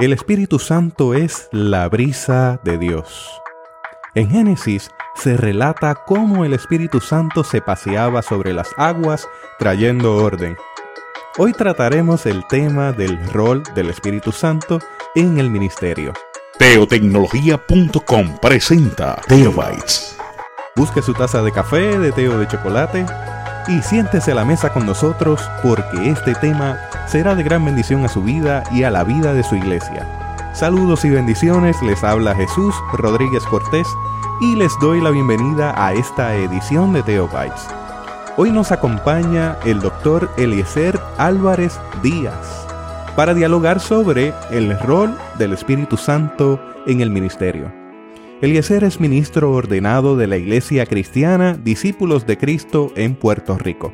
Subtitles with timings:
[0.00, 3.30] El Espíritu Santo es la brisa de Dios.
[4.16, 9.28] En Génesis se relata cómo el Espíritu Santo se paseaba sobre las aguas
[9.60, 10.56] trayendo orden.
[11.38, 14.80] Hoy trataremos el tema del rol del Espíritu Santo
[15.14, 16.12] en el ministerio.
[16.58, 20.16] Teotecnología.com presenta Teobytes.
[20.74, 23.06] Busque su taza de café, de té o de chocolate
[23.68, 28.08] y siéntese a la mesa con nosotros porque este tema será de gran bendición a
[28.08, 30.52] su vida y a la vida de su iglesia.
[30.54, 33.86] Saludos y bendiciones, les habla Jesús Rodríguez Cortés
[34.40, 37.66] y les doy la bienvenida a esta edición de Teobytes.
[38.36, 42.66] Hoy nos acompaña el doctor Eliezer Álvarez Díaz
[43.16, 47.72] para dialogar sobre el rol del Espíritu Santo en el ministerio.
[48.40, 53.92] Eliezer es ministro ordenado de la Iglesia Cristiana Discípulos de Cristo en Puerto Rico,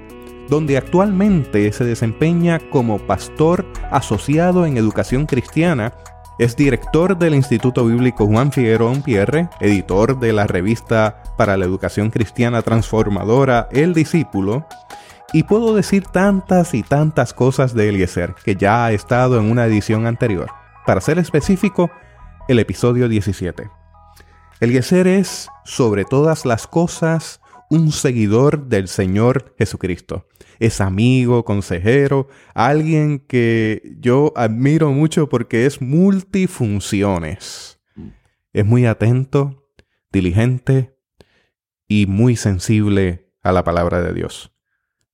[0.51, 5.95] donde actualmente se desempeña como pastor asociado en educación cristiana
[6.41, 12.11] es director del Instituto Bíblico Juan Figueroa Pierre, editor de la revista para la educación
[12.11, 14.67] cristiana transformadora El Discípulo,
[15.33, 19.67] y puedo decir tantas y tantas cosas de Eliezer que ya ha estado en una
[19.67, 20.51] edición anterior.
[20.85, 21.91] Para ser específico,
[22.49, 23.71] el episodio 17.
[24.61, 27.40] Eliezer es, sobre todas las cosas,
[27.71, 30.27] un seguidor del Señor Jesucristo.
[30.59, 37.81] Es amigo, consejero, alguien que yo admiro mucho porque es multifunciones.
[38.53, 39.65] Es muy atento,
[40.13, 40.97] diligente
[41.87, 44.53] y muy sensible a la palabra de Dios.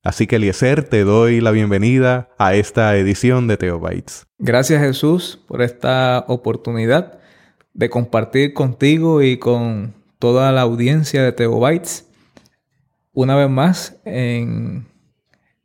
[0.02, 4.26] Así que Eliezer, te doy la bienvenida a esta edición de Teobytes.
[4.38, 7.18] Gracias Jesús por esta oportunidad
[7.74, 12.05] de compartir contigo y con toda la audiencia de Teobytes
[13.16, 14.88] una vez más en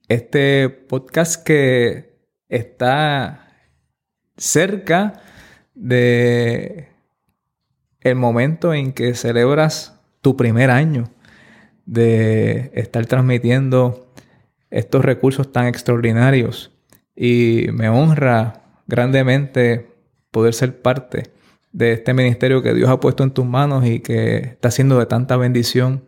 [0.07, 2.16] este podcast que
[2.47, 3.49] está
[4.38, 5.21] cerca
[5.75, 6.88] de
[7.99, 11.11] el momento en que celebras tu primer año
[11.85, 14.13] de estar transmitiendo
[14.69, 16.72] estos recursos tan extraordinarios.
[17.17, 19.91] Y me honra grandemente
[20.31, 21.34] poder ser parte
[21.73, 25.06] de este ministerio que Dios ha puesto en tus manos y que está siendo de
[25.06, 26.06] tanta bendición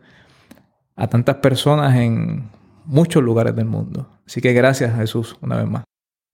[0.96, 2.50] a tantas personas en
[2.86, 4.10] muchos lugares del mundo.
[4.26, 5.84] Así que gracias Jesús una vez más.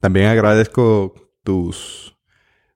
[0.02, 2.18] También agradezco tus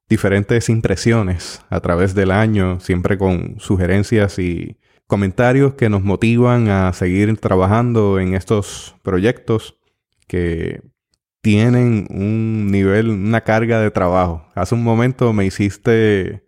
[0.09, 4.77] diferentes impresiones a través del año, siempre con sugerencias y
[5.07, 9.77] comentarios que nos motivan a seguir trabajando en estos proyectos
[10.27, 10.81] que
[11.41, 14.47] tienen un nivel, una carga de trabajo.
[14.55, 16.45] Hace un momento me hiciste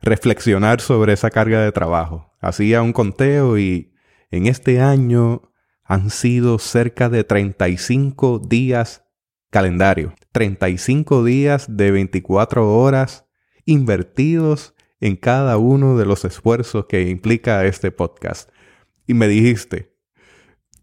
[0.00, 2.34] reflexionar sobre esa carga de trabajo.
[2.40, 3.92] Hacía un conteo y
[4.30, 5.42] en este año
[5.84, 9.04] han sido cerca de 35 días
[9.50, 10.14] calendario.
[10.32, 13.26] 35 días de 24 horas
[13.64, 18.50] invertidos en cada uno de los esfuerzos que implica este podcast.
[19.06, 19.94] Y me dijiste,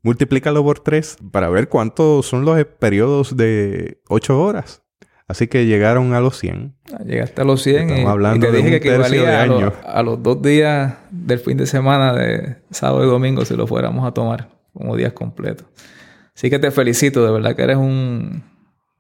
[0.02, 4.85] multiplícalo por 3 para ver cuántos son los periodos de 8 horas.
[5.28, 6.76] Así que llegaron a los 100.
[6.94, 10.94] Ah, llegaste a los 100 Estamos hablando de dije que equivalía a, los dos días
[11.10, 15.14] del fin de semana de sábado y domingo si lo fuéramos a tomar como días
[15.14, 15.66] completos.
[16.36, 18.44] Así que te felicito, de verdad que eres un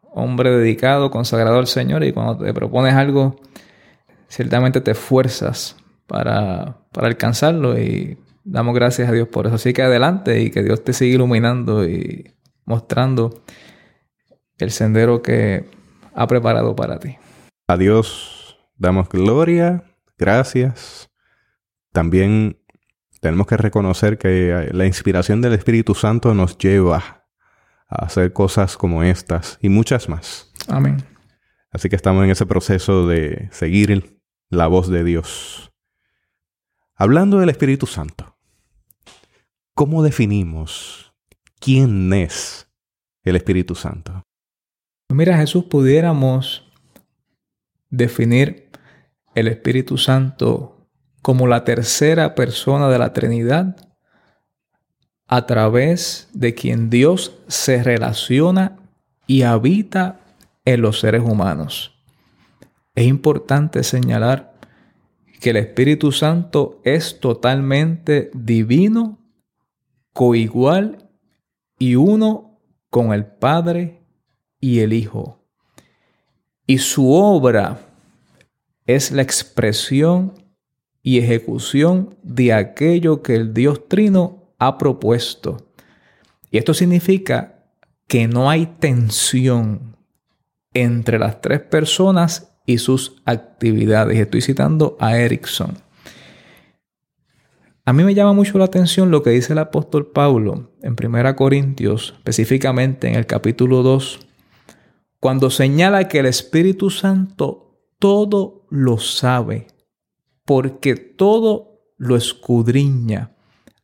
[0.01, 3.39] hombre dedicado, consagrado al Señor y cuando te propones algo,
[4.27, 5.75] ciertamente te esfuerzas
[6.07, 9.55] para, para alcanzarlo y damos gracias a Dios por eso.
[9.55, 12.33] Así que adelante y que Dios te siga iluminando y
[12.65, 13.43] mostrando
[14.57, 15.65] el sendero que
[16.15, 17.17] ha preparado para ti.
[17.67, 19.83] A Dios damos gloria,
[20.17, 21.11] gracias.
[21.91, 22.59] También
[23.21, 27.25] tenemos que reconocer que la inspiración del Espíritu Santo nos lleva
[27.87, 30.51] a hacer cosas como estas y muchas más.
[30.67, 31.03] Amén.
[31.71, 35.73] Así que estamos en ese proceso de seguir la voz de Dios.
[36.95, 38.37] Hablando del Espíritu Santo,
[39.73, 41.13] ¿cómo definimos
[41.59, 42.69] quién es
[43.23, 44.24] el Espíritu Santo?
[45.09, 46.71] Mira, Jesús, pudiéramos
[47.89, 48.69] definir
[49.35, 50.87] el Espíritu Santo
[51.21, 53.75] como la tercera persona de la Trinidad
[55.27, 58.77] a través de quien Dios se relaciona
[59.27, 60.19] y habita
[60.65, 61.99] en los seres humanos.
[62.93, 64.53] Es importante señalar
[65.39, 69.19] que el Espíritu Santo es totalmente divino,
[70.13, 71.09] coigual
[71.77, 72.59] y uno
[72.89, 74.04] con el Padre
[74.65, 75.37] y el Hijo.
[76.65, 77.81] Y su obra
[78.87, 80.33] es la expresión
[81.03, 85.71] y ejecución de aquello que el Dios Trino ha propuesto.
[86.49, 87.63] Y esto significa
[88.07, 89.97] que no hay tensión
[90.73, 94.17] entre las tres personas y sus actividades.
[94.17, 95.77] Estoy citando a Erickson.
[97.85, 101.35] A mí me llama mucho la atención lo que dice el apóstol Pablo en 1
[101.35, 104.24] Corintios, específicamente en el capítulo 2,
[105.19, 109.67] cuando señala que el Espíritu Santo todo lo sabe,
[110.45, 113.35] porque todo lo escudriña,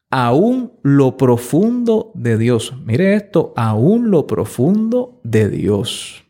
[0.10, 2.74] aún lo profundo de Dios.
[2.86, 6.24] Mire esto, aún lo profundo de Dios.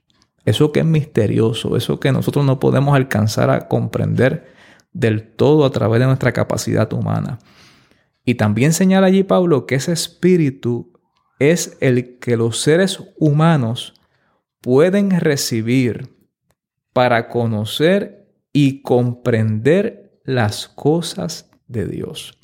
[0.46, 4.52] Eso que es misterioso, eso que nosotros no podemos alcanzar a comprender
[4.94, 7.40] del todo a través de nuestra capacidad humana.
[8.26, 10.94] Y también señala allí Pablo que ese espíritu
[11.40, 14.01] es el que los seres humanos
[14.62, 16.16] pueden recibir
[16.94, 22.38] para conocer y comprender las cosas de Dios.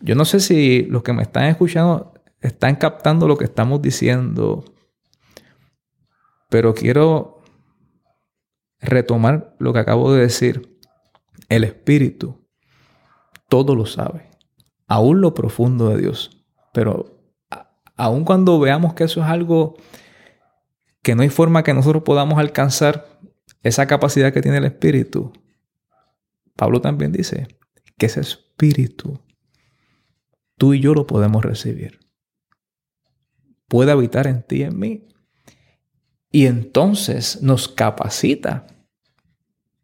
[0.00, 4.64] Yo no sé si los que me están escuchando están captando lo que estamos diciendo,
[6.48, 7.40] pero quiero
[8.80, 10.78] retomar lo que acabo de decir.
[11.48, 12.46] El Espíritu
[13.48, 14.32] todo lo sabe
[14.92, 16.44] aún lo profundo de Dios.
[16.74, 17.18] Pero
[17.96, 19.74] aun cuando veamos que eso es algo
[21.02, 23.18] que no hay forma que nosotros podamos alcanzar
[23.62, 25.32] esa capacidad que tiene el Espíritu,
[26.56, 27.48] Pablo también dice
[27.98, 29.20] que ese Espíritu,
[30.56, 32.00] tú y yo lo podemos recibir.
[33.68, 35.08] Puede habitar en ti y en mí.
[36.30, 38.66] Y entonces nos capacita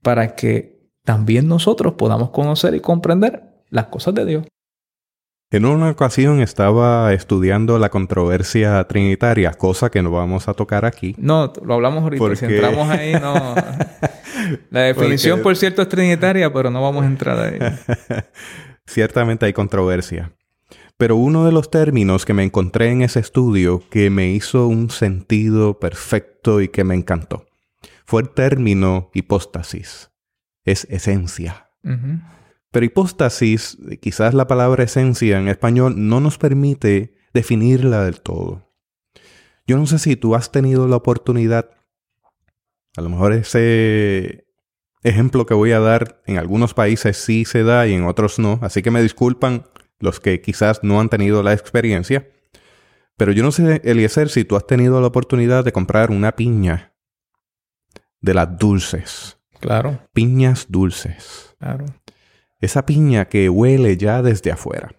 [0.02, 4.46] para que también nosotros podamos conocer y comprender las cosas de Dios.
[5.50, 11.14] En una ocasión estaba estudiando la controversia trinitaria, cosa que no vamos a tocar aquí.
[11.16, 12.36] No, lo hablamos ahorita.
[12.36, 13.54] Si entramos ahí, no.
[14.70, 17.58] La definición, por cierto, es trinitaria, pero no vamos a entrar ahí.
[18.86, 20.32] Ciertamente hay controversia.
[20.98, 24.90] Pero uno de los términos que me encontré en ese estudio que me hizo un
[24.90, 27.46] sentido perfecto y que me encantó
[28.04, 30.10] fue el término hipóstasis.
[30.64, 31.70] Es esencia.
[32.70, 38.68] Pero hipóstasis, quizás la palabra esencia en español, no nos permite definirla del todo.
[39.66, 41.70] Yo no sé si tú has tenido la oportunidad,
[42.96, 44.46] a lo mejor ese
[45.02, 48.58] ejemplo que voy a dar en algunos países sí se da y en otros no,
[48.62, 49.66] así que me disculpan
[50.00, 52.28] los que quizás no han tenido la experiencia.
[53.16, 56.94] Pero yo no sé, Eliezer, si tú has tenido la oportunidad de comprar una piña
[58.20, 59.38] de las dulces.
[59.60, 60.00] Claro.
[60.12, 61.56] Piñas dulces.
[61.58, 61.86] Claro
[62.60, 64.90] esa piña que huele ya desde afuera.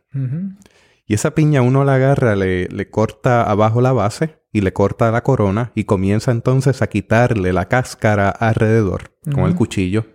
[1.05, 5.11] Y esa piña uno la agarra, le, le, corta abajo la base y le corta
[5.11, 10.07] la corona y comienza entonces a quitarle la cáscara alrededor con el cuchillo.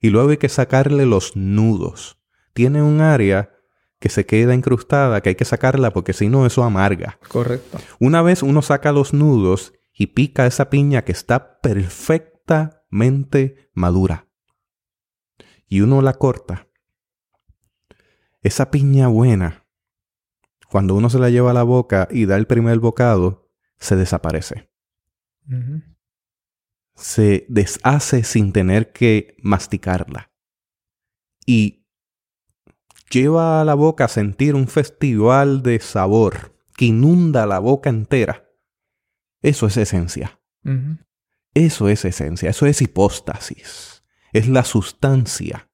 [0.00, 2.18] Y luego hay que sacarle los nudos.
[2.52, 3.50] Tiene un área
[3.98, 7.18] que se queda incrustada que hay que sacarla porque si no eso amarga.
[7.28, 7.78] Correcto.
[7.98, 14.28] Una vez uno saca los nudos y pica esa piña que está perfectamente madura.
[15.66, 16.68] Y uno la corta
[18.44, 19.66] esa piña buena,
[20.68, 24.70] cuando uno se la lleva a la boca y da el primer bocado, se desaparece.
[26.94, 30.30] Se deshace sin tener que masticarla.
[31.46, 31.86] Y
[33.10, 38.50] lleva a la boca a sentir un festival de sabor que inunda la boca entera.
[39.40, 40.38] Eso es esencia.
[41.54, 44.04] Eso es esencia, eso es hipóstasis.
[44.34, 45.70] Es la sustancia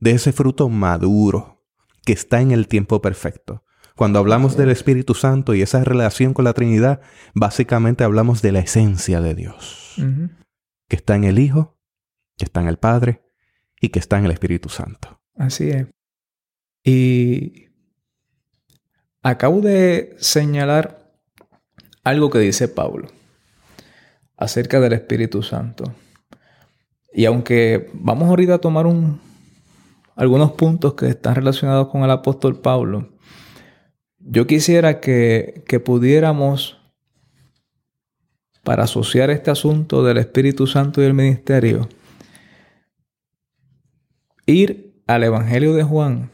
[0.00, 1.57] de ese fruto maduro
[2.08, 3.66] que está en el tiempo perfecto.
[3.94, 7.02] Cuando hablamos del Espíritu Santo y esa relación con la Trinidad,
[7.34, 9.96] básicamente hablamos de la esencia de Dios,
[10.88, 11.78] que está en el Hijo,
[12.38, 13.20] que está en el Padre
[13.78, 15.20] y que está en el Espíritu Santo.
[15.36, 15.88] Así es.
[16.82, 17.66] Y
[19.22, 21.12] acabo de señalar
[22.04, 23.08] algo que dice Pablo
[24.38, 25.84] acerca del Espíritu Santo.
[27.12, 29.27] Y aunque vamos ahorita a tomar un
[30.18, 33.08] algunos puntos que están relacionados con el apóstol Pablo,
[34.18, 36.76] yo quisiera que, que pudiéramos,
[38.64, 41.88] para asociar este asunto del Espíritu Santo y el ministerio,
[44.44, 46.32] ir al Evangelio de Juan,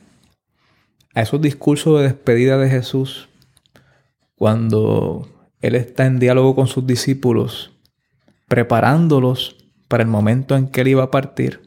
[1.14, 3.28] a esos discursos de despedida de Jesús,
[4.34, 5.28] cuando
[5.60, 7.70] Él está en diálogo con sus discípulos,
[8.48, 9.56] preparándolos
[9.88, 11.63] para el momento en que Él iba a partir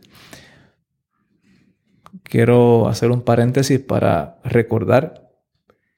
[2.28, 5.32] quiero hacer un paréntesis para recordar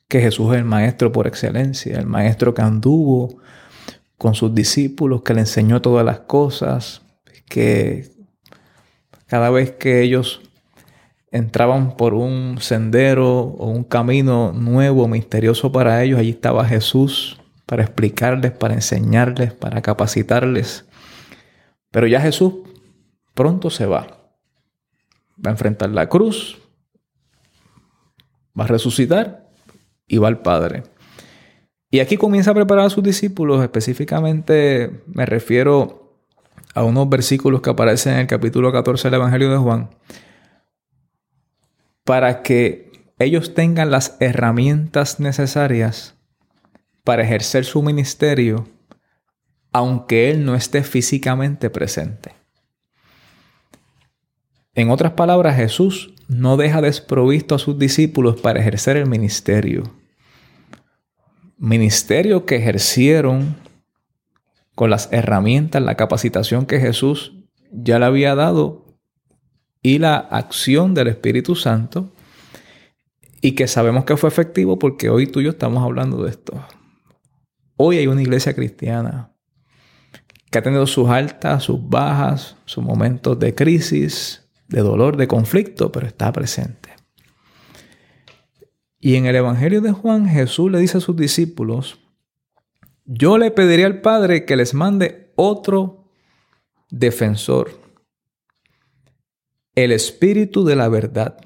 [0.08, 3.40] que Jesús es el maestro por excelencia, el maestro que anduvo
[4.18, 7.02] con sus discípulos, que le enseñó todas las cosas,
[7.48, 8.10] que
[9.28, 10.42] cada vez que ellos
[11.32, 17.84] entraban por un sendero o un camino nuevo, misterioso para ellos, allí estaba Jesús para
[17.84, 20.86] explicarles, para enseñarles, para capacitarles.
[21.92, 22.56] Pero ya Jesús
[23.36, 24.19] pronto se va.
[25.46, 26.58] Va a enfrentar la cruz,
[28.60, 29.50] va a resucitar
[30.08, 30.84] y va al Padre.
[31.92, 36.18] Y aquí comienza a preparar a sus discípulos, específicamente me refiero
[36.76, 39.90] a unos versículos que aparecen en el capítulo 14 del Evangelio de Juan,
[42.04, 46.16] para que ellos tengan las herramientas necesarias
[47.04, 48.68] para ejercer su ministerio,
[49.72, 52.39] aunque Él no esté físicamente presente.
[54.80, 59.84] En otras palabras, Jesús no deja desprovisto a sus discípulos para ejercer el ministerio.
[61.58, 63.58] Ministerio que ejercieron
[64.76, 67.34] con las herramientas, la capacitación que Jesús
[67.74, 68.86] ya le había dado
[69.82, 72.14] y la acción del Espíritu Santo
[73.42, 76.54] y que sabemos que fue efectivo porque hoy tú y yo estamos hablando de esto.
[77.76, 79.34] Hoy hay una iglesia cristiana
[80.50, 85.92] que ha tenido sus altas, sus bajas, sus momentos de crisis, de dolor, de conflicto,
[85.92, 86.90] pero está presente.
[89.00, 92.00] Y en el Evangelio de Juan Jesús le dice a sus discípulos,
[93.06, 96.12] yo le pediría al Padre que les mande otro
[96.92, 97.72] defensor,
[99.74, 101.38] el Espíritu de la verdad,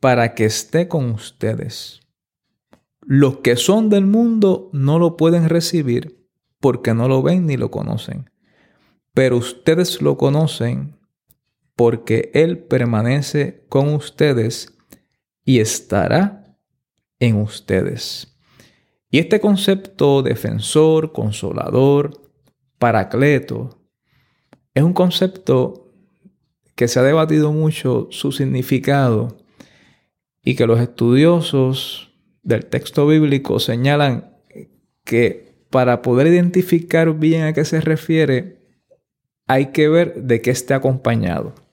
[0.00, 2.00] para que esté con ustedes.
[3.02, 6.28] Los que son del mundo no lo pueden recibir
[6.60, 8.30] porque no lo ven ni lo conocen,
[9.14, 10.97] pero ustedes lo conocen
[11.78, 14.76] porque Él permanece con ustedes
[15.44, 16.56] y estará
[17.20, 18.36] en ustedes.
[19.12, 22.32] Y este concepto defensor, consolador,
[22.80, 23.78] paracleto,
[24.74, 25.92] es un concepto
[26.74, 29.38] que se ha debatido mucho su significado
[30.42, 34.36] y que los estudiosos del texto bíblico señalan
[35.04, 38.66] que para poder identificar bien a qué se refiere,
[39.46, 41.67] hay que ver de qué esté acompañado.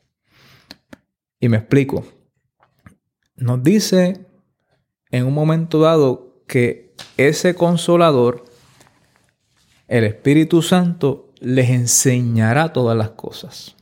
[1.45, 2.03] Y me explico.
[3.35, 4.25] Nos dice
[5.11, 8.45] en un momento dado que ese consolador,
[9.87, 13.75] el Espíritu Santo, les enseñará todas las cosas.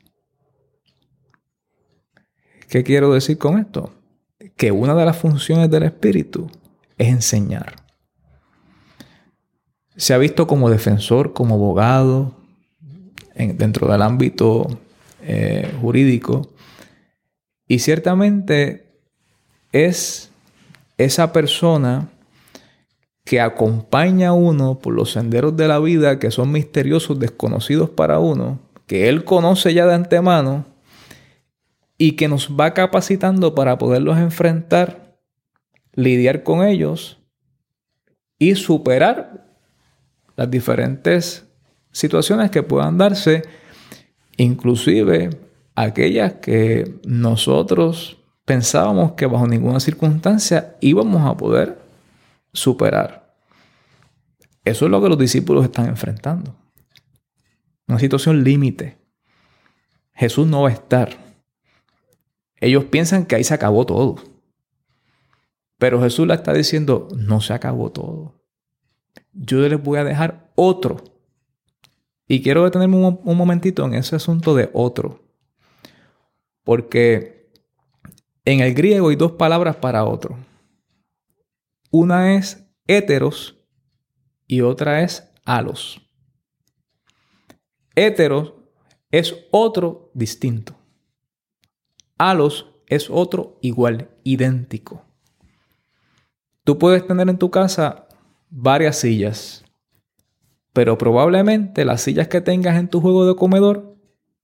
[2.68, 3.94] ¿Qué quiero decir con esto?
[4.58, 6.52] Que una de las funciones del Espíritu
[6.98, 7.78] es enseñar.
[9.96, 12.36] Se ha visto como defensor, como abogado,
[13.38, 14.68] dentro del ámbito
[15.22, 16.53] eh, jurídico,
[17.68, 18.86] y ciertamente
[19.72, 20.32] es
[20.98, 22.10] esa persona
[23.24, 28.20] que acompaña a uno por los senderos de la vida que son misteriosos, desconocidos para
[28.20, 30.66] uno, que Él conoce ya de antemano
[31.98, 35.18] y que nos va capacitando para poderlos enfrentar,
[35.94, 37.20] lidiar con ellos
[38.38, 39.48] y superar
[40.36, 41.46] las diferentes
[41.92, 43.44] situaciones que puedan darse,
[44.36, 45.30] inclusive
[45.76, 51.80] aquellas que nosotros pensábamos que bajo ninguna circunstancia íbamos a poder
[52.52, 53.36] superar.
[54.64, 56.56] Eso es lo que los discípulos están enfrentando.
[57.88, 58.98] Una situación límite.
[60.14, 61.18] Jesús no va a estar.
[62.60, 64.16] Ellos piensan que ahí se acabó todo.
[65.78, 68.42] Pero Jesús le está diciendo, no se acabó todo.
[69.34, 71.04] Yo les voy a dejar otro.
[72.26, 75.23] Y quiero detenerme un, un momentito en ese asunto de otro.
[76.64, 77.52] Porque
[78.46, 80.38] en el griego hay dos palabras para otro.
[81.92, 83.60] Una es heteros
[84.48, 86.02] y otra es alos.
[87.96, 88.54] Heteros
[89.12, 90.76] es otro distinto.
[92.18, 95.06] Alos es otro igual, idéntico.
[96.64, 98.08] Tú puedes tener en tu casa
[98.50, 99.64] varias sillas,
[100.72, 103.96] pero probablemente las sillas que tengas en tu juego de comedor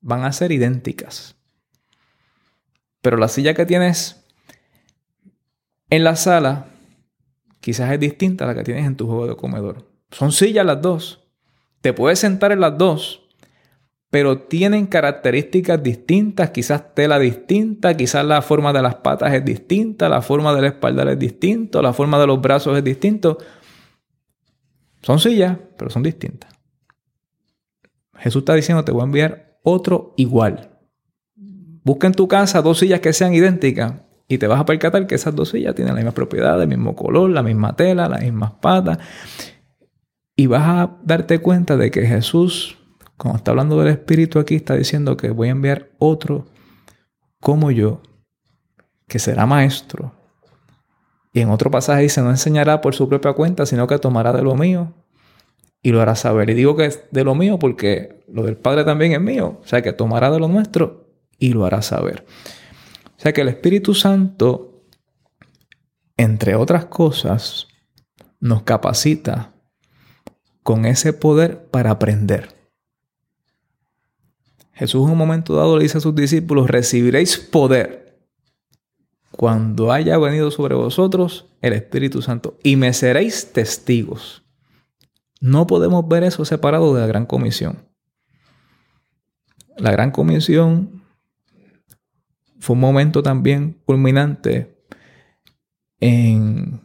[0.01, 1.38] van a ser idénticas.
[3.01, 4.25] Pero la silla que tienes
[5.89, 6.67] en la sala
[7.59, 9.87] quizás es distinta a la que tienes en tu juego de comedor.
[10.11, 11.25] Son sillas las dos.
[11.81, 13.29] Te puedes sentar en las dos,
[14.09, 20.09] pero tienen características distintas, quizás tela distinta, quizás la forma de las patas es distinta,
[20.09, 23.37] la forma de la espalda es distinta, la forma de los brazos es distinto.
[25.01, 26.51] Son sillas, pero son distintas.
[28.17, 30.68] Jesús está diciendo, te voy a enviar otro igual.
[31.83, 33.93] Busca en tu casa dos sillas que sean idénticas
[34.27, 36.95] y te vas a percatar que esas dos sillas tienen la misma propiedad, el mismo
[36.95, 38.99] color, la misma tela, las mismas patas.
[40.35, 42.77] Y vas a darte cuenta de que Jesús,
[43.17, 46.45] cuando está hablando del Espíritu aquí, está diciendo que voy a enviar otro
[47.41, 48.01] como yo,
[49.07, 50.13] que será maestro.
[51.33, 54.43] Y en otro pasaje dice, no enseñará por su propia cuenta, sino que tomará de
[54.43, 54.93] lo mío
[55.81, 56.51] y lo hará saber.
[56.51, 59.59] Y digo que es de lo mío porque lo del Padre también es mío.
[59.63, 61.08] O sea, que tomará de lo nuestro
[61.39, 62.25] y lo hará saber.
[63.17, 64.83] O sea que el Espíritu Santo,
[66.17, 67.67] entre otras cosas,
[68.39, 69.53] nos capacita
[70.63, 72.55] con ese poder para aprender.
[74.73, 78.09] Jesús en un momento dado le dice a sus discípulos, recibiréis poder
[79.31, 84.43] cuando haya venido sobre vosotros el Espíritu Santo y me seréis testigos.
[85.41, 87.87] No podemos ver eso separado de la gran comisión.
[89.77, 90.98] La gran comisión
[92.59, 94.75] fue un momento también culminante
[95.99, 96.81] en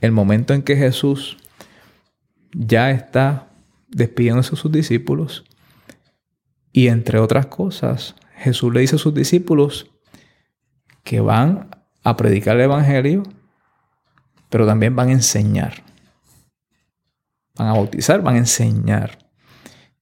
[0.00, 1.38] el momento en que Jesús
[2.52, 3.48] ya está
[3.88, 5.44] despidiéndose de sus discípulos
[6.72, 9.90] y entre otras cosas, Jesús le dice a sus discípulos
[11.02, 11.70] que van
[12.04, 13.22] a predicar el Evangelio,
[14.50, 15.82] pero también van a enseñar.
[17.56, 19.18] Van a bautizar, van a enseñar.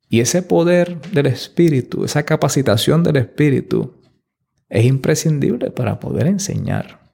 [0.08, 3.94] Y ese poder del Espíritu, esa capacitación del Espíritu,
[4.68, 7.12] es imprescindible para poder enseñar.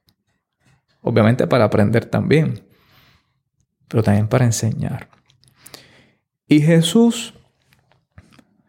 [1.00, 2.64] Obviamente para aprender también,
[3.88, 5.09] pero también para enseñar.
[6.47, 7.35] Y Jesús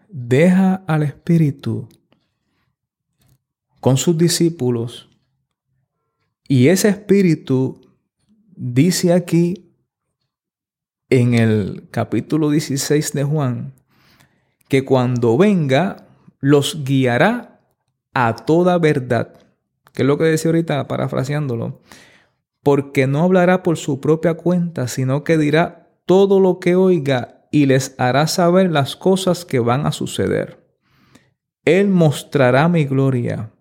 [0.09, 1.87] deja al Espíritu
[3.79, 5.09] con sus discípulos
[6.47, 7.81] y ese Espíritu
[8.55, 9.71] dice aquí
[11.09, 13.73] en el capítulo 16 de Juan
[14.67, 16.07] que cuando venga
[16.39, 17.52] los guiará
[18.13, 19.33] a toda verdad.
[19.93, 21.81] Que es lo que decía ahorita parafraseándolo.
[22.63, 27.65] Porque no hablará por su propia cuenta, sino que dirá todo lo que oiga y
[27.67, 30.63] les hará saber las cosas que van a suceder.
[31.65, 33.51] Él mostrará mi gloria,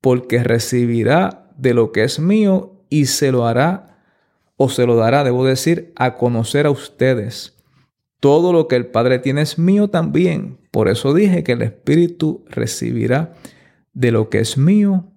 [0.00, 4.04] porque recibirá de lo que es mío y se lo hará,
[4.56, 7.58] o se lo dará, debo decir, a conocer a ustedes.
[8.20, 10.58] Todo lo que el Padre tiene es mío también.
[10.70, 13.34] Por eso dije que el Espíritu recibirá
[13.92, 15.12] de lo que es mío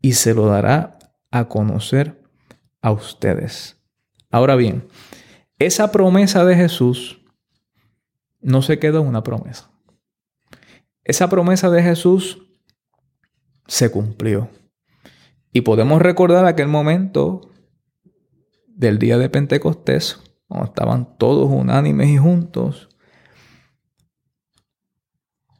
[0.00, 0.98] y se lo dará
[1.30, 2.22] a conocer
[2.80, 3.78] a ustedes.
[4.30, 4.86] Ahora bien,
[5.58, 7.20] esa promesa de Jesús
[8.40, 9.70] no se quedó en una promesa.
[11.04, 12.46] Esa promesa de Jesús
[13.66, 14.50] se cumplió.
[15.52, 17.50] Y podemos recordar aquel momento
[18.66, 22.88] del día de Pentecostés, cuando estaban todos unánimes y juntos,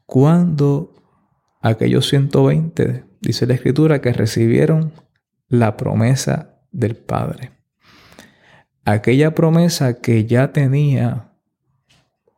[0.05, 0.96] cuando
[1.61, 4.93] aquellos 120, dice la Escritura, que recibieron
[5.47, 7.51] la promesa del Padre.
[8.85, 11.33] Aquella promesa que ya tenía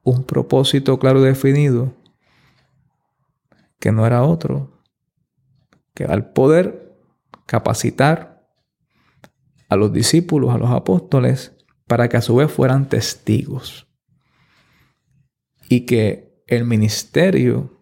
[0.03, 1.93] un propósito claro y definido,
[3.79, 4.79] que no era otro
[5.93, 6.95] que al poder
[7.45, 8.47] capacitar
[9.67, 11.51] a los discípulos, a los apóstoles,
[11.87, 13.87] para que a su vez fueran testigos.
[15.67, 17.78] Y que el ministerio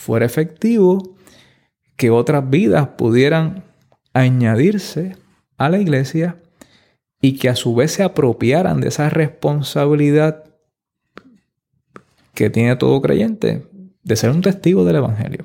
[0.00, 1.14] fuera efectivo,
[1.96, 3.62] que otras vidas pudieran
[4.14, 5.16] añadirse
[5.58, 6.36] a la iglesia
[7.20, 10.44] y que a su vez se apropiaran de esa responsabilidad
[12.34, 13.66] que tiene todo creyente
[14.02, 15.44] de ser un testigo del Evangelio.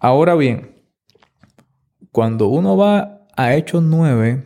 [0.00, 0.72] Ahora bien,
[2.10, 4.42] cuando uno va a Hechos 9,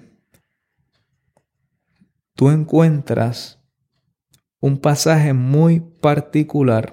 [2.35, 3.59] tú encuentras
[4.61, 6.93] un pasaje muy particular.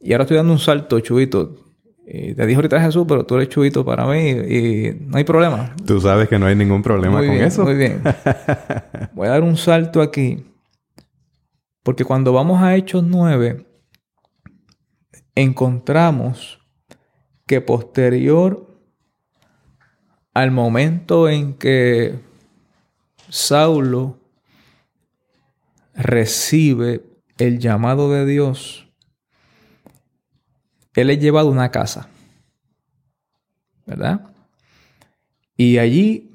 [0.00, 1.56] Y ahora estoy dando un salto, chubito.
[2.04, 5.74] te dije ahorita Jesús, pero tú eres chubito para mí y, no hay problema.
[5.86, 7.64] Tú sabes que no hay ningún problema con eso.
[7.64, 8.02] Muy bien.
[9.14, 10.44] Voy a dar un salto aquí
[11.86, 13.64] porque cuando vamos a Hechos 9,
[15.36, 16.58] encontramos
[17.46, 18.76] que posterior
[20.34, 22.18] al momento en que
[23.28, 24.18] Saulo
[25.94, 27.04] recibe
[27.38, 28.85] el llamado de Dios,
[30.96, 32.08] él es llevado a una casa,
[33.86, 34.32] ¿verdad?
[35.56, 36.30] Y allí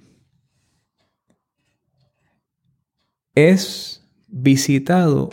[3.36, 5.32] es visitado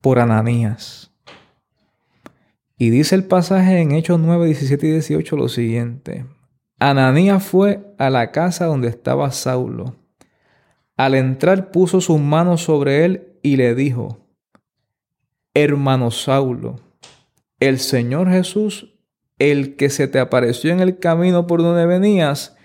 [0.00, 1.10] por Ananías.
[2.78, 6.24] Y dice el pasaje en Hechos 9, 17 y 18 lo siguiente.
[6.78, 9.96] Ananías fue a la casa donde estaba Saulo.
[10.96, 14.18] Al entrar puso sus manos sobre él y le dijo,
[15.52, 16.80] Hermano Saulo,
[17.60, 18.94] el Señor Jesús,
[19.38, 22.56] el que se te apareció en el camino por donde venías,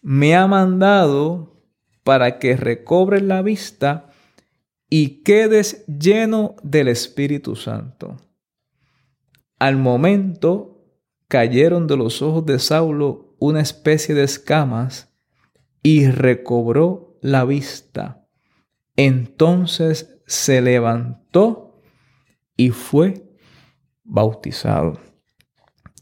[0.00, 1.60] me ha mandado
[2.04, 4.10] para que recobres la vista
[4.88, 8.16] y quedes lleno del Espíritu Santo.
[9.58, 10.86] Al momento
[11.26, 15.12] cayeron de los ojos de Saulo una especie de escamas
[15.82, 18.26] y recobró la vista.
[18.96, 21.80] Entonces se levantó
[22.56, 23.27] y fue
[24.08, 24.98] bautizado.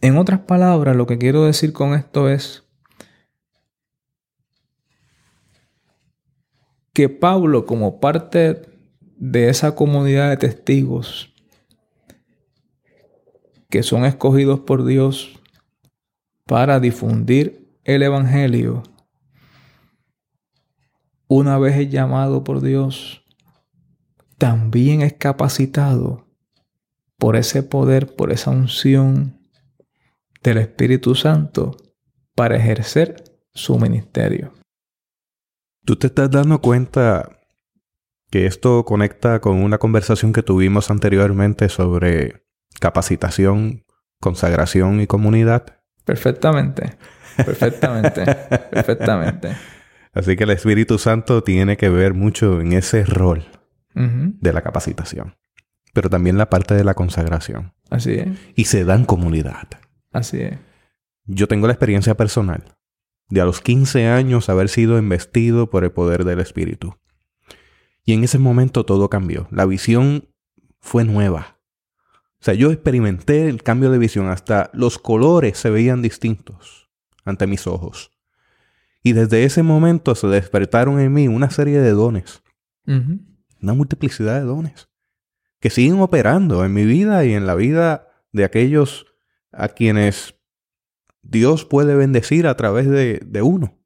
[0.00, 2.64] En otras palabras, lo que quiero decir con esto es
[6.94, 8.62] que Pablo, como parte
[9.16, 11.34] de esa comunidad de testigos
[13.68, 15.40] que son escogidos por Dios
[16.44, 18.82] para difundir el Evangelio,
[21.28, 23.24] una vez es llamado por Dios,
[24.38, 26.25] también es capacitado
[27.18, 29.38] por ese poder, por esa unción
[30.42, 31.76] del Espíritu Santo
[32.34, 34.52] para ejercer su ministerio.
[35.84, 37.30] Tú te estás dando cuenta
[38.30, 42.44] que esto conecta con una conversación que tuvimos anteriormente sobre
[42.80, 43.84] capacitación,
[44.20, 45.78] consagración y comunidad.
[46.04, 46.96] Perfectamente,
[47.36, 48.24] perfectamente,
[48.70, 49.56] perfectamente.
[50.12, 53.44] Así que el Espíritu Santo tiene que ver mucho en ese rol
[53.94, 55.36] de la capacitación,
[55.96, 57.72] pero también la parte de la consagración.
[57.88, 58.28] Así es.
[58.54, 59.66] Y se da en comunidad.
[60.12, 60.58] Así es.
[61.24, 62.76] Yo tengo la experiencia personal
[63.30, 66.98] de a los 15 años haber sido investido por el poder del Espíritu.
[68.04, 69.48] Y en ese momento todo cambió.
[69.50, 70.28] La visión
[70.80, 71.60] fue nueva.
[72.40, 74.28] O sea, yo experimenté el cambio de visión.
[74.28, 76.90] Hasta los colores se veían distintos
[77.24, 78.10] ante mis ojos.
[79.02, 82.42] Y desde ese momento se despertaron en mí una serie de dones.
[82.84, 84.90] Una multiplicidad de dones.
[85.66, 89.06] Que siguen operando en mi vida y en la vida de aquellos
[89.50, 90.36] a quienes
[91.22, 93.76] Dios puede bendecir a través de, de uno.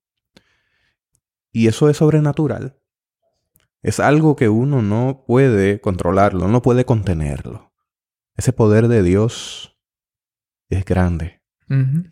[1.52, 2.78] Y eso es sobrenatural.
[3.80, 7.72] Es algo que uno no puede controlarlo, no puede contenerlo.
[8.36, 9.80] Ese poder de Dios
[10.68, 11.40] es grande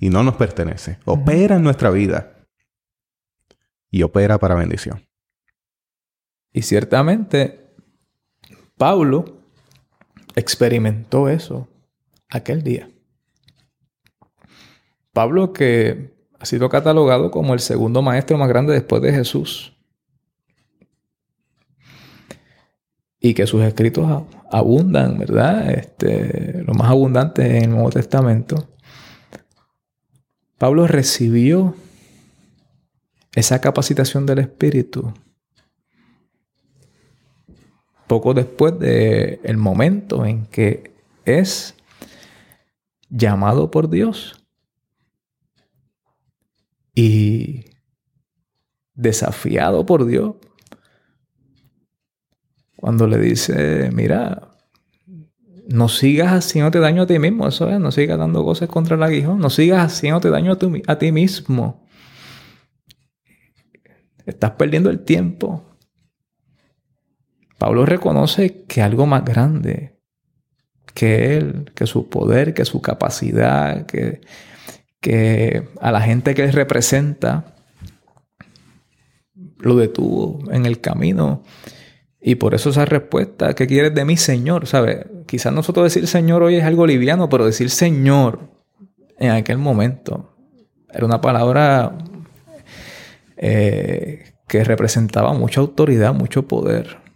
[0.01, 0.99] y no nos pertenece.
[1.05, 2.49] Opera en nuestra vida
[3.91, 5.07] y opera para bendición.
[6.55, 7.77] Y ciertamente,
[8.79, 9.38] Pablo
[10.39, 11.69] experimentó eso
[12.29, 12.89] aquel día.
[15.13, 19.77] Pablo que ha sido catalogado como el segundo maestro más grande después de Jesús.
[23.21, 25.71] Y que sus escritos abundan, ¿verdad?
[25.73, 28.69] Este, lo más abundante en el Nuevo Testamento.
[30.57, 31.75] Pablo recibió
[33.35, 35.13] esa capacitación del Espíritu
[38.09, 40.93] poco después del momento en que
[41.25, 41.77] es
[43.11, 44.45] llamado por Dios
[46.95, 47.67] y
[48.95, 50.35] desafiado por Dios
[52.77, 54.49] cuando le dice, mira,
[55.69, 59.03] no sigas haciéndote daño a ti mismo, eso es, no sigas dando cosas contra el
[59.03, 61.87] aguijón, no sigas haciéndote daño a, a ti mismo.
[64.25, 65.68] Estás perdiendo el tiempo.
[67.59, 69.99] Pablo reconoce que algo más grande
[70.95, 74.21] que él, que su poder, que su capacidad, que
[75.01, 77.55] que a la gente que él representa
[79.59, 81.43] lo detuvo en el camino.
[82.21, 84.67] Y por eso esa respuesta, ¿qué quieres de mí, Señor?
[84.67, 85.07] ¿Sabe?
[85.27, 88.41] Quizás nosotros decir Señor hoy es algo liviano, pero decir Señor
[89.19, 90.35] en aquel momento
[90.93, 91.97] era una palabra
[93.37, 97.08] eh, que representaba mucha autoridad, mucho poder.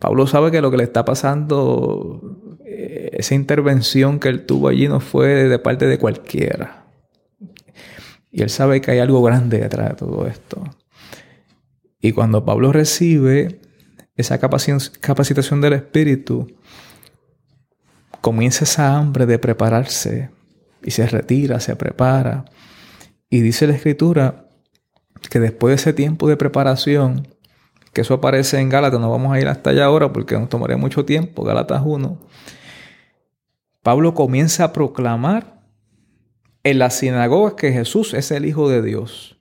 [0.00, 4.88] Pablo sabe que lo que le está pasando, eh, esa intervención que él tuvo allí
[4.88, 6.86] no fue de parte de cualquiera.
[8.32, 10.64] Y él sabe que hay algo grande detrás de todo esto.
[12.00, 13.60] Y cuando Pablo recibe
[14.16, 16.46] esa capacitación del Espíritu,
[18.22, 20.30] comienza esa hambre de prepararse
[20.82, 22.46] y se retira, se prepara.
[23.28, 24.48] Y dice la Escritura
[25.28, 27.28] que después de ese tiempo de preparación,
[27.92, 30.76] que eso aparece en Gálatas, no vamos a ir hasta allá ahora porque nos tomaría
[30.76, 32.18] mucho tiempo, Gálatas 1,
[33.82, 35.62] Pablo comienza a proclamar
[36.62, 39.38] en la sinagoga que Jesús es el Hijo de Dios.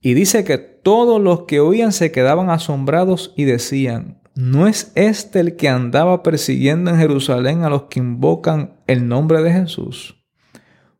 [0.00, 5.40] Y dice que todos los que oían se quedaban asombrados y decían, ¿no es este
[5.40, 10.23] el que andaba persiguiendo en Jerusalén a los que invocan el nombre de Jesús?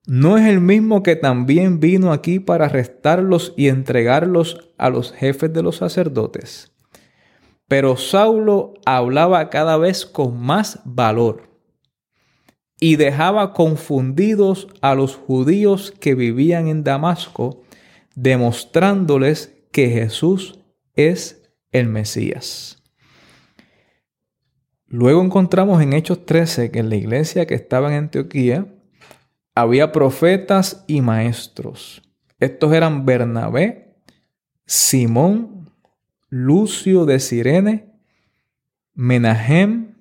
[0.06, 5.52] ¿No es el mismo que también vino aquí para arrestarlos y entregarlos a los jefes
[5.52, 6.72] de los sacerdotes?
[7.68, 11.48] Pero Saulo hablaba cada vez con más valor
[12.78, 17.62] y dejaba confundidos a los judíos que vivían en Damasco,
[18.14, 20.60] demostrándoles que Jesús
[20.92, 22.82] es el Mesías.
[24.86, 28.73] Luego encontramos en Hechos 13 que en la iglesia que estaba en Antioquía
[29.54, 32.02] había profetas y maestros.
[32.40, 33.94] Estos eran Bernabé,
[34.66, 35.70] Simón,
[36.28, 37.92] Lucio de Sirene,
[38.94, 39.94] Menahem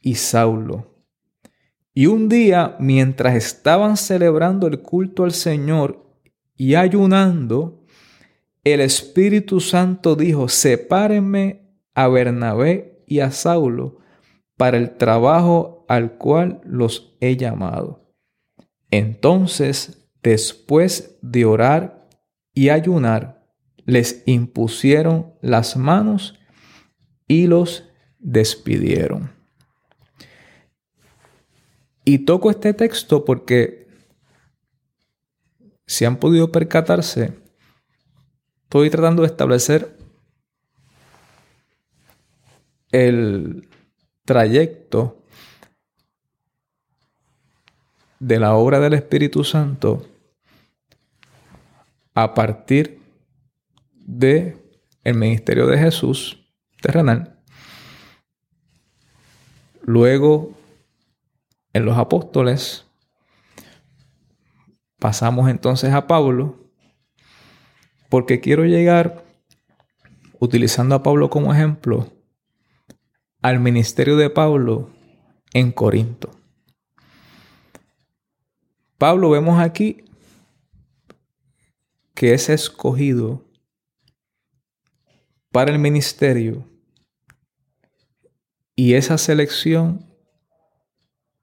[0.00, 0.86] y Saulo
[1.94, 6.04] Y un día, mientras estaban celebrando el culto al Señor
[6.56, 7.84] y ayunando,
[8.64, 11.62] el Espíritu Santo dijo, sepárenme
[11.94, 13.98] a Bernabé y a Saulo
[14.56, 18.01] para el trabajo al cual los he llamado.
[18.92, 22.06] Entonces, después de orar
[22.52, 23.42] y ayunar,
[23.86, 26.38] les impusieron las manos
[27.26, 29.32] y los despidieron.
[32.04, 33.88] Y toco este texto porque
[35.86, 37.32] si han podido percatarse,
[38.64, 39.96] estoy tratando de establecer
[42.90, 43.70] el
[44.26, 45.21] trayecto
[48.22, 50.06] de la obra del Espíritu Santo
[52.14, 53.00] a partir
[53.94, 54.56] de
[55.02, 56.40] el ministerio de Jesús
[56.80, 57.40] terrenal,
[59.82, 60.56] luego
[61.72, 62.86] en los apóstoles,
[65.00, 66.70] pasamos entonces a Pablo,
[68.08, 69.24] porque quiero llegar,
[70.38, 72.12] utilizando a Pablo como ejemplo,
[73.40, 74.90] al ministerio de Pablo
[75.54, 76.41] en Corinto.
[79.02, 80.04] Pablo vemos aquí
[82.14, 83.44] que es escogido
[85.50, 86.64] para el ministerio
[88.76, 90.06] y esa selección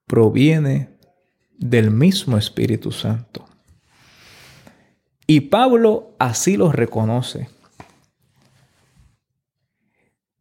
[0.08, 0.88] proviene
[1.58, 3.46] del mismo Espíritu Santo.
[5.28, 7.50] Y Pablo así lo reconoce.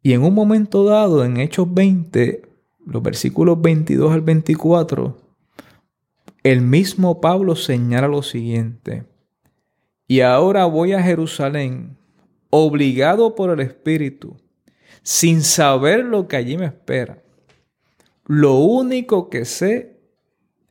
[0.01, 2.43] Y en un momento dado, en Hechos 20,
[2.85, 5.18] los versículos 22 al 24,
[6.43, 9.05] el mismo Pablo señala lo siguiente.
[10.07, 11.97] Y ahora voy a Jerusalén,
[12.49, 14.37] obligado por el Espíritu,
[15.03, 17.21] sin saber lo que allí me espera
[18.29, 19.99] lo único que sé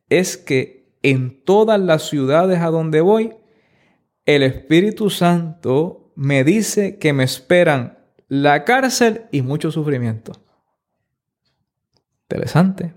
[0.08, 3.34] es que en todas las ciudades a donde voy,
[4.26, 10.40] el Espíritu Santo me dice que me esperan la cárcel y mucho sufrimiento.
[12.30, 12.94] Interesante.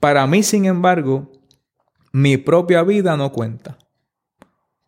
[0.00, 1.32] Para mí, sin embargo,
[2.12, 3.78] mi propia vida no cuenta.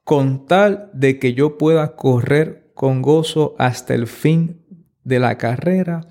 [0.05, 4.65] Con tal de que yo pueda correr con gozo hasta el fin
[5.05, 6.09] de la carrera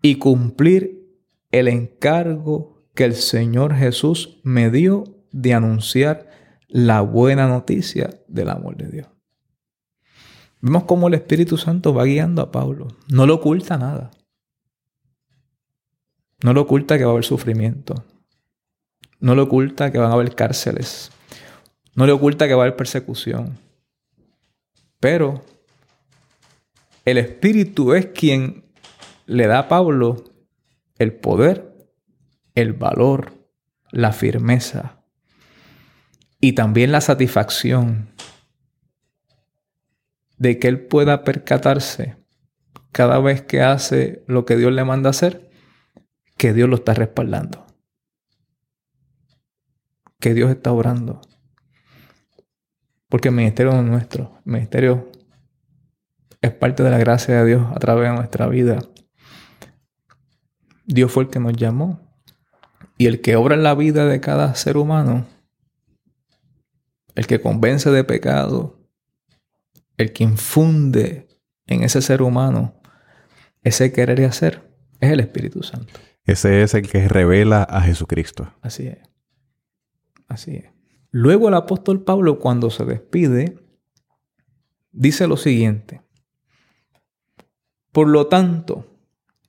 [0.00, 1.02] y cumplir
[1.50, 6.28] el encargo que el Señor Jesús me dio de anunciar
[6.68, 9.08] la buena noticia del amor de Dios.
[10.60, 12.88] Vemos cómo el Espíritu Santo va guiando a Pablo.
[13.08, 14.10] No le oculta nada.
[16.42, 18.04] No le oculta que va a haber sufrimiento.
[19.22, 21.10] No le oculta que van a haber cárceles.
[21.94, 23.58] No le oculta que va a haber persecución.
[25.00, 25.42] Pero
[27.06, 28.64] el Espíritu es quien
[29.26, 30.24] le da a Pablo
[30.98, 31.72] el poder,
[32.54, 33.32] el valor,
[33.90, 34.98] la firmeza
[36.40, 38.08] y también la satisfacción
[40.36, 42.16] de que él pueda percatarse
[42.90, 45.50] cada vez que hace lo que Dios le manda hacer,
[46.36, 47.64] que Dios lo está respaldando,
[50.22, 51.20] que Dios está obrando.
[53.08, 55.10] Porque el ministerio no es nuestro, el ministerio
[56.40, 58.78] es parte de la gracia de Dios a través de nuestra vida.
[60.86, 62.00] Dios fue el que nos llamó.
[62.96, 65.26] Y el que obra en la vida de cada ser humano,
[67.16, 68.78] el que convence de pecado,
[69.96, 71.26] el que infunde
[71.66, 72.80] en ese ser humano
[73.64, 74.62] ese querer y hacer,
[75.00, 75.94] es el Espíritu Santo.
[76.24, 78.54] Ese es el que revela a Jesucristo.
[78.60, 79.11] Así es.
[80.32, 80.64] Así es.
[81.10, 83.58] Luego el apóstol Pablo, cuando se despide,
[84.92, 86.00] dice lo siguiente.
[87.92, 88.86] Por lo tanto,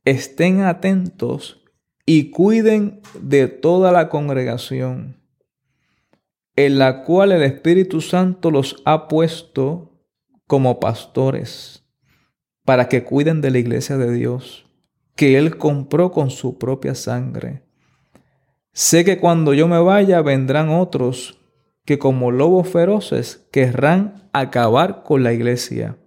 [0.03, 1.63] estén atentos
[2.05, 5.21] y cuiden de toda la congregación,
[6.57, 10.05] en la cual el Espíritu Santo los ha puesto
[10.47, 11.87] como pastores,
[12.65, 14.65] para que cuiden de la iglesia de Dios,
[15.15, 17.62] que Él compró con su propia sangre.
[18.73, 21.39] Sé que cuando yo me vaya vendrán otros
[21.85, 25.97] que como lobos feroces querrán acabar con la iglesia.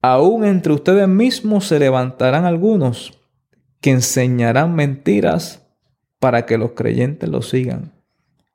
[0.00, 3.20] Aún entre ustedes mismos se levantarán algunos
[3.80, 5.66] que enseñarán mentiras
[6.18, 7.92] para que los creyentes lo sigan.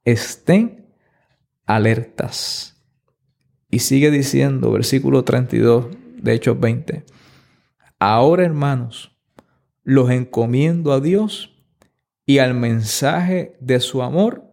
[0.03, 0.87] Estén
[1.67, 2.75] alertas.
[3.69, 7.03] Y sigue diciendo, versículo 32 de Hechos 20.
[7.99, 9.15] Ahora, hermanos,
[9.83, 11.58] los encomiendo a Dios
[12.29, 14.43] y al mensaje de su amor.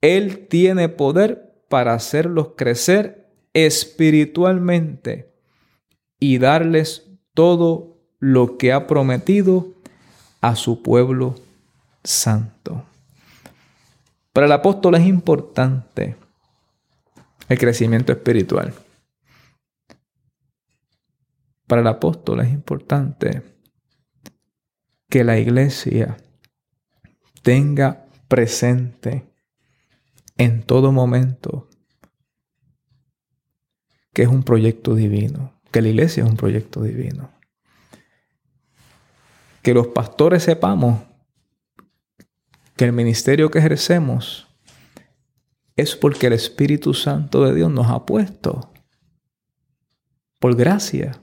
[0.00, 5.32] Él tiene poder para hacerlos crecer espiritualmente
[6.18, 9.68] y darles todo lo que ha prometido
[10.40, 11.36] a su pueblo
[12.02, 12.84] Santo.
[14.32, 16.16] Para el apóstol es importante
[17.48, 18.74] el crecimiento espiritual.
[21.68, 23.42] Para el apóstol es importante
[25.08, 26.16] que la iglesia
[27.42, 29.26] tenga presente
[30.36, 31.68] en todo momento
[34.12, 37.30] que es un proyecto divino, que la iglesia es un proyecto divino.
[39.62, 41.00] Que los pastores sepamos
[42.76, 44.48] que el ministerio que ejercemos
[45.76, 48.72] es porque el Espíritu Santo de Dios nos ha puesto,
[50.38, 51.20] por gracia,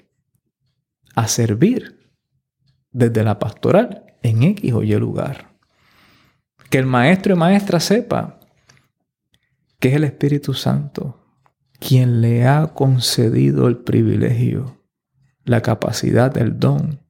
[1.16, 2.12] a servir
[2.92, 5.47] desde la pastoral en X o Y lugar.
[6.70, 8.40] Que el maestro y maestra sepa
[9.80, 11.24] que es el Espíritu Santo
[11.80, 14.78] quien le ha concedido el privilegio,
[15.46, 17.02] la capacidad, el don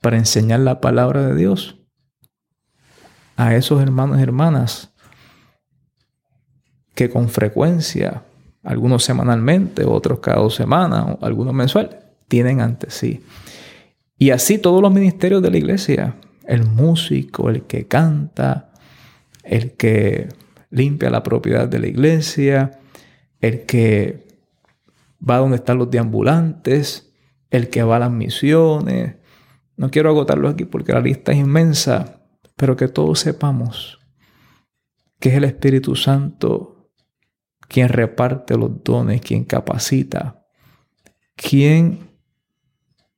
[0.00, 1.76] para enseñar la palabra de Dios
[3.36, 4.94] a esos hermanos y hermanas
[6.94, 8.24] que con frecuencia,
[8.64, 13.24] algunos semanalmente, otros cada dos semanas, algunos mensual, tienen ante sí.
[14.16, 18.72] Y así todos los ministerios de la iglesia, el músico, el que canta,
[19.48, 20.28] el que
[20.70, 22.78] limpia la propiedad de la iglesia,
[23.40, 24.26] el que
[25.28, 27.12] va donde están los deambulantes,
[27.50, 29.16] el que va a las misiones.
[29.76, 32.22] No quiero agotarlo aquí porque la lista es inmensa,
[32.56, 33.98] pero que todos sepamos
[35.20, 36.92] que es el Espíritu Santo
[37.68, 40.46] quien reparte los dones, quien capacita,
[41.36, 42.10] quien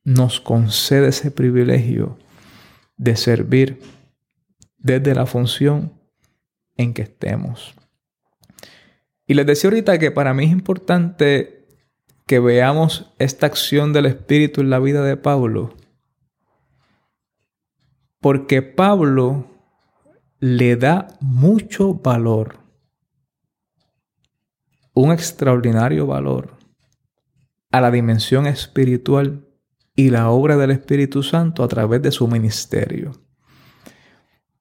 [0.02, 2.18] nos concede ese privilegio
[2.96, 3.80] de servir
[4.78, 5.99] desde la función
[6.80, 7.74] en que estemos.
[9.26, 11.66] Y les decía ahorita que para mí es importante
[12.26, 15.76] que veamos esta acción del Espíritu en la vida de Pablo.
[18.20, 19.46] Porque Pablo
[20.38, 22.58] le da mucho valor,
[24.94, 26.56] un extraordinario valor
[27.70, 29.46] a la dimensión espiritual
[29.94, 33.12] y la obra del Espíritu Santo a través de su ministerio.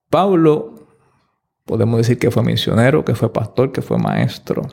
[0.10, 0.79] Pablo
[1.70, 4.64] Podemos decir que fue misionero, que fue pastor, que fue maestro.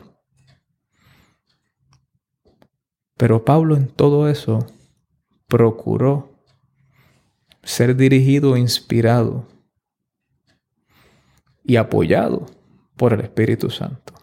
[3.15, 4.65] Pero Pablo en todo eso
[5.45, 6.31] procuró
[7.61, 9.45] ser dirigido, inspirado
[11.63, 12.47] y apoyado
[12.95, 14.15] por el Espíritu Santo.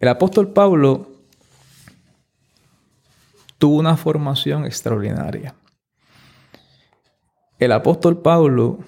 [0.00, 1.06] El apóstol Pablo
[3.58, 5.54] tuvo una formación extraordinaria.
[7.60, 8.80] El apóstol Pablo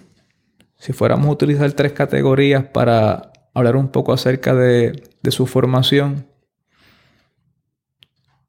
[0.87, 6.29] si fuéramos a utilizar tres categorías para hablar un poco acerca de, su formación,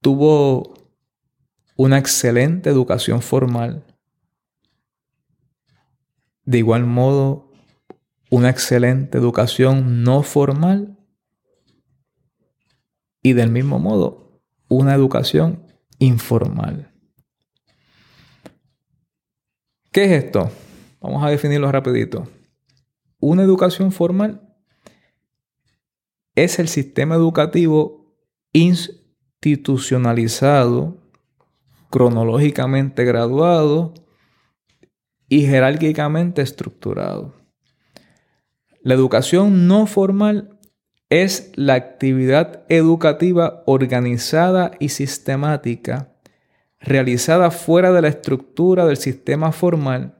[0.01, 0.75] tuvo
[1.75, 3.83] una excelente educación formal.
[6.45, 7.51] De igual modo,
[8.29, 10.95] una excelente educación no formal.
[13.23, 15.65] Y del mismo modo, una educación
[15.97, 16.93] informal.
[19.91, 20.51] ¿Qué es esto?
[21.07, 22.27] Vamos a definirlo rapidito.
[23.21, 24.41] Una educación formal
[26.35, 28.13] es el sistema educativo
[28.51, 30.97] institucionalizado,
[31.89, 33.93] cronológicamente graduado
[35.29, 37.35] y jerárquicamente estructurado.
[38.81, 40.59] La educación no formal
[41.09, 46.17] es la actividad educativa organizada y sistemática
[46.81, 50.16] realizada fuera de la estructura del sistema formal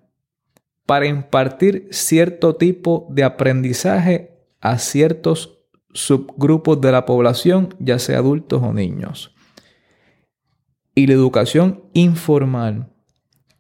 [0.88, 5.60] para impartir cierto tipo de aprendizaje a ciertos
[5.94, 9.36] subgrupos de la población, ya sea adultos o niños.
[10.96, 12.92] Y la educación informal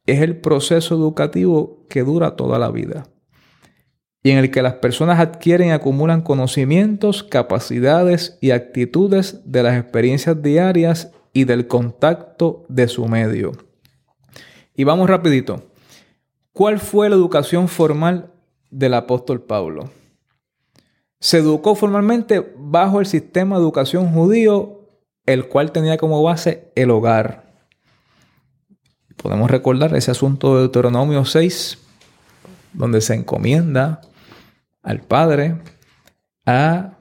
[0.07, 3.03] es el proceso educativo que dura toda la vida
[4.23, 9.79] y en el que las personas adquieren y acumulan conocimientos, capacidades y actitudes de las
[9.79, 13.51] experiencias diarias y del contacto de su medio.
[14.75, 15.71] Y vamos rapidito.
[16.57, 18.31] ¿Cuál fue la educación formal
[18.71, 19.91] del apóstol Pablo?
[21.19, 24.81] Se educó formalmente bajo el sistema de educación judío,
[25.27, 27.53] el cual tenía como base el hogar.
[29.17, 31.77] Podemos recordar ese asunto de Deuteronomio 6,
[32.73, 34.01] donde se encomienda
[34.81, 35.61] al Padre
[36.47, 36.93] a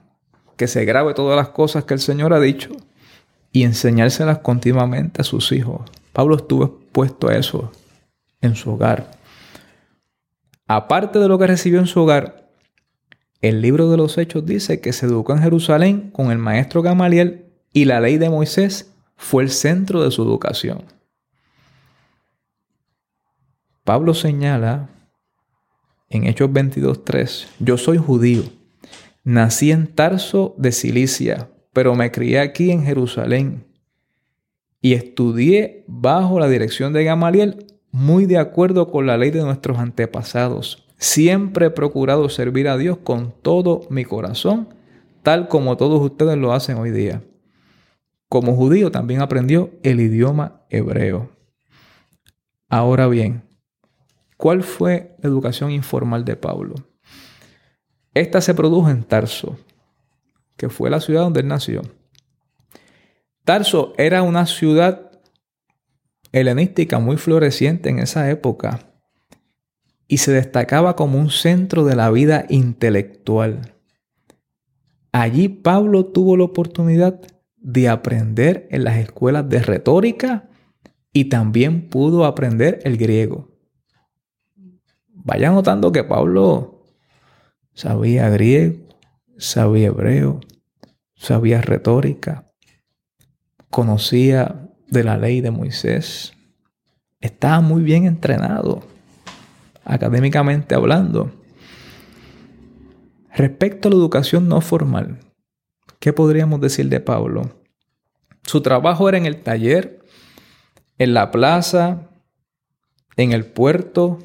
[0.59, 2.73] que se grabe todas las cosas que el Señor ha dicho
[3.53, 5.81] y enseñárselas continuamente a sus hijos.
[6.13, 7.73] Pablo estuvo expuesto a eso
[8.43, 9.16] en su hogar.
[10.67, 12.51] Aparte de lo que recibió en su hogar,
[13.41, 17.47] el libro de los Hechos dice que se educó en Jerusalén con el maestro Gamaliel
[17.73, 20.85] y la ley de Moisés fue el centro de su educación.
[23.85, 24.89] Pablo señala
[26.09, 28.43] en Hechos 22.3, yo soy judío,
[29.23, 33.65] nací en Tarso de Cilicia, pero me crié aquí en Jerusalén
[34.81, 37.67] y estudié bajo la dirección de Gamaliel,
[37.97, 40.87] muy de acuerdo con la ley de nuestros antepasados.
[40.99, 44.69] Siempre he procurado servir a Dios con todo mi corazón,
[45.23, 47.23] tal como todos ustedes lo hacen hoy día.
[48.29, 51.31] Como judío también aprendió el idioma hebreo.
[52.69, 53.45] Ahora bien,
[54.37, 56.75] ¿cuál fue la educación informal de Pablo?
[58.13, 59.57] Esta se produjo en Tarso,
[60.59, 61.81] que fue la ciudad donde él nació.
[63.43, 65.06] Tarso era una ciudad
[66.33, 68.93] helenística muy floreciente en esa época
[70.09, 73.75] y se destacaba como un centro de la vida intelectual.
[75.13, 77.21] Allí Pablo tuvo la oportunidad
[77.57, 80.49] de aprender en las escuelas de retórica
[81.13, 83.51] y también pudo aprender el griego.
[85.09, 86.85] Vaya notando que Pablo
[87.73, 88.77] sabía griego,
[89.39, 90.41] sabía hebreo,
[91.15, 92.53] sabía retórica,
[93.71, 96.33] conocía de la ley de Moisés,
[97.21, 98.83] estaba muy bien entrenado,
[99.85, 101.33] académicamente hablando.
[103.35, 105.19] Respecto a la educación no formal,
[105.99, 107.61] ¿qué podríamos decir de Pablo?
[108.43, 110.05] Su trabajo era en el taller,
[110.99, 112.09] en la plaza,
[113.17, 114.19] en el puerto.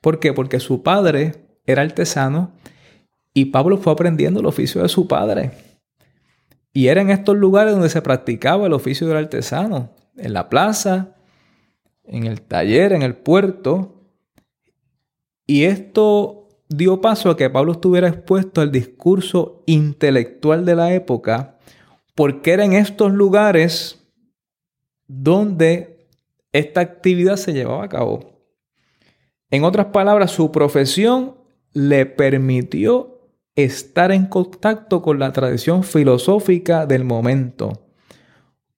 [0.00, 0.32] ¿Por qué?
[0.32, 2.52] Porque su padre era artesano
[3.32, 5.52] y Pablo fue aprendiendo el oficio de su padre.
[6.76, 11.16] Y era en estos lugares donde se practicaba el oficio del artesano, en la plaza,
[12.04, 14.04] en el taller, en el puerto.
[15.46, 21.56] Y esto dio paso a que Pablo estuviera expuesto al discurso intelectual de la época,
[22.14, 24.06] porque era en estos lugares
[25.06, 26.10] donde
[26.52, 28.38] esta actividad se llevaba a cabo.
[29.50, 31.36] En otras palabras, su profesión
[31.72, 33.15] le permitió
[33.56, 37.88] estar en contacto con la tradición filosófica del momento,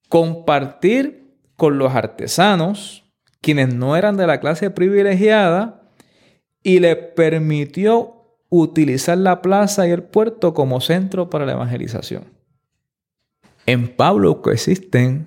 [0.09, 3.05] compartir con los artesanos,
[3.41, 5.91] quienes no eran de la clase privilegiada,
[6.62, 8.14] y le permitió
[8.49, 12.24] utilizar la plaza y el puerto como centro para la evangelización.
[13.66, 15.26] En Pablo existen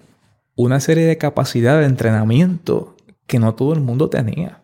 [0.56, 2.96] una serie de capacidades de entrenamiento
[3.28, 4.62] que no todo el mundo tenía.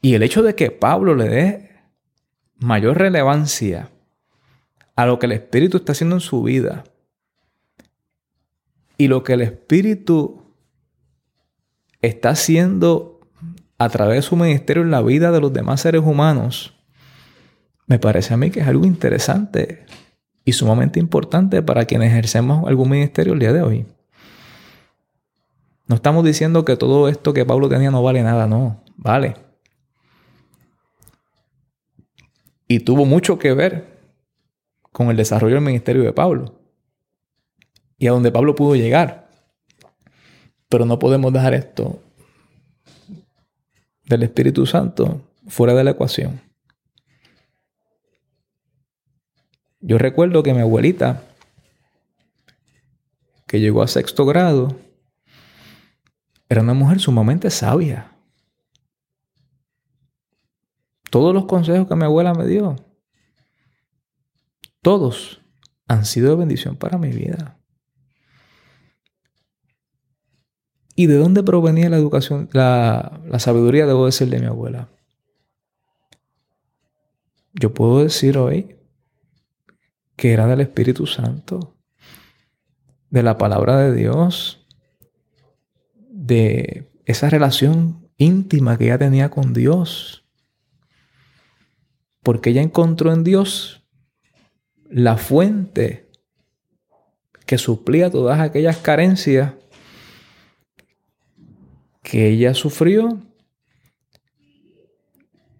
[0.00, 1.65] Y el hecho de que Pablo le dé
[2.58, 3.90] mayor relevancia
[4.94, 6.84] a lo que el Espíritu está haciendo en su vida
[8.98, 10.54] y lo que el Espíritu
[12.00, 13.20] está haciendo
[13.78, 16.74] a través de su ministerio en la vida de los demás seres humanos,
[17.86, 19.84] me parece a mí que es algo interesante
[20.44, 23.86] y sumamente importante para quienes ejercemos algún ministerio el día de hoy.
[25.86, 29.45] No estamos diciendo que todo esto que Pablo tenía no vale nada, no, vale.
[32.68, 33.96] Y tuvo mucho que ver
[34.92, 36.58] con el desarrollo del ministerio de Pablo
[37.98, 39.28] y a donde Pablo pudo llegar.
[40.68, 42.02] Pero no podemos dejar esto
[44.04, 46.40] del Espíritu Santo fuera de la ecuación.
[49.80, 51.22] Yo recuerdo que mi abuelita,
[53.46, 54.76] que llegó a sexto grado,
[56.48, 58.15] era una mujer sumamente sabia.
[61.10, 62.76] Todos los consejos que mi abuela me dio,
[64.82, 65.42] todos
[65.88, 67.58] han sido de bendición para mi vida.
[70.94, 74.88] ¿Y de dónde provenía la educación, la, sabiduría, debo decir, de mi abuela?
[77.52, 78.76] Yo puedo decir hoy
[80.16, 81.76] que era del Espíritu Santo,
[83.10, 84.66] de la palabra de Dios,
[86.10, 90.25] de esa relación íntima que ella tenía con Dios
[92.26, 93.84] porque ella encontró en Dios
[94.90, 96.10] la fuente
[97.46, 99.54] que suplía todas aquellas carencias
[102.02, 103.22] que ella sufrió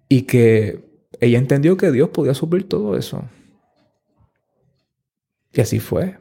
[0.09, 0.85] y que
[1.21, 3.23] ella entendió que Dios podía suplir todo eso.
[5.53, 6.19] Y así fue.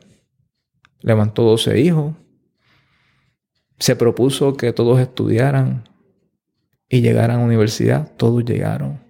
[0.99, 2.15] Levantó 12 hijos.
[3.79, 5.89] Se propuso que todos estudiaran
[6.87, 8.15] y llegaran a la universidad.
[8.15, 9.04] Todos llegaron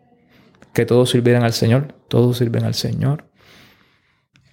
[0.75, 3.25] que todos sirvieran al Señor, todos sirven al Señor.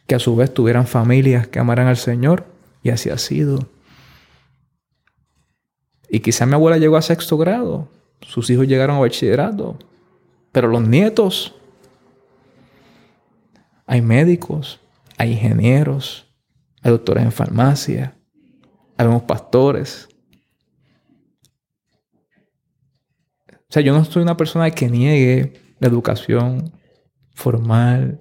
[0.06, 2.46] Que a su vez tuvieran familias que amaran al Señor,
[2.82, 3.68] y así ha sido.
[6.08, 7.88] Y quizá mi abuela llegó a sexto grado,
[8.20, 9.78] sus hijos llegaron a bachillerato,
[10.52, 11.56] pero los nietos,
[13.86, 14.78] hay médicos,
[15.18, 16.32] hay ingenieros,
[16.82, 18.16] hay doctores en farmacia,
[18.96, 20.08] hay unos pastores.
[23.50, 26.72] O sea, yo no soy una persona que niegue la educación
[27.34, 28.20] formal,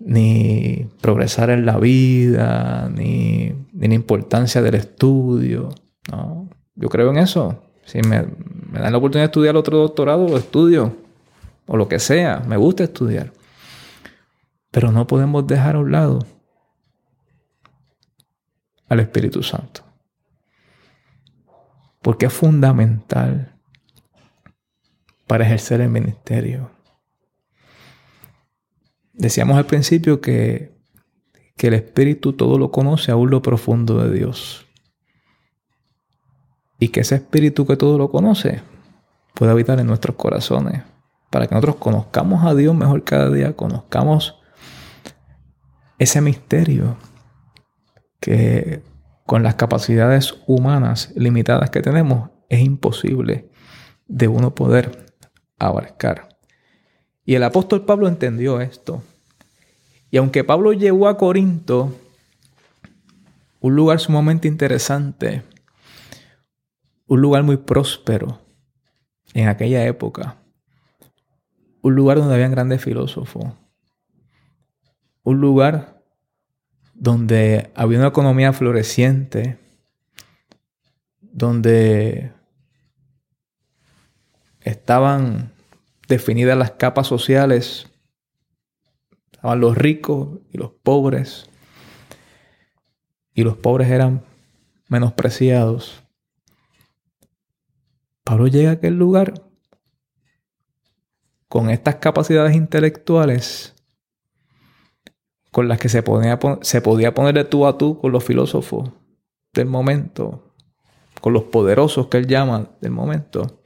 [0.00, 5.68] ni progresar en la vida, ni, ni la importancia del estudio.
[6.10, 7.62] No, yo creo en eso.
[7.84, 8.26] Si me,
[8.70, 10.96] me dan la oportunidad de estudiar otro doctorado, lo estudio.
[11.66, 12.40] O lo que sea.
[12.40, 13.32] Me gusta estudiar.
[14.72, 16.18] Pero no podemos dejar a un lado
[18.88, 19.82] al Espíritu Santo.
[22.02, 23.53] Porque es fundamental
[25.26, 26.70] para ejercer el ministerio.
[29.12, 30.72] Decíamos al principio que,
[31.56, 34.66] que el Espíritu todo lo conoce aún lo profundo de Dios.
[36.78, 38.62] Y que ese Espíritu que todo lo conoce
[39.34, 40.82] puede habitar en nuestros corazones.
[41.30, 44.40] Para que nosotros conozcamos a Dios mejor cada día, conozcamos
[45.98, 46.96] ese misterio
[48.20, 48.82] que
[49.26, 53.50] con las capacidades humanas limitadas que tenemos es imposible
[54.06, 55.03] de uno poder
[55.58, 56.36] abarcar.
[57.24, 59.02] Y el apóstol Pablo entendió esto.
[60.10, 61.92] Y aunque Pablo llegó a Corinto,
[63.60, 65.42] un lugar sumamente interesante,
[67.06, 68.40] un lugar muy próspero
[69.32, 70.36] en aquella época,
[71.80, 73.46] un lugar donde habían grandes filósofos,
[75.22, 76.02] un lugar
[76.92, 79.58] donde había una economía floreciente,
[81.20, 82.33] donde
[84.64, 85.52] estaban
[86.08, 87.86] definidas las capas sociales.
[89.32, 91.48] Estaban los ricos y los pobres.
[93.34, 94.24] Y los pobres eran
[94.88, 96.02] menospreciados.
[98.24, 99.34] Pablo llega a aquel lugar
[101.48, 103.74] con estas capacidades intelectuales
[105.50, 106.02] con las que se,
[106.62, 108.90] se podía poner de tú a tú con los filósofos
[109.52, 110.52] del momento,
[111.20, 113.62] con los poderosos que él llama del momento.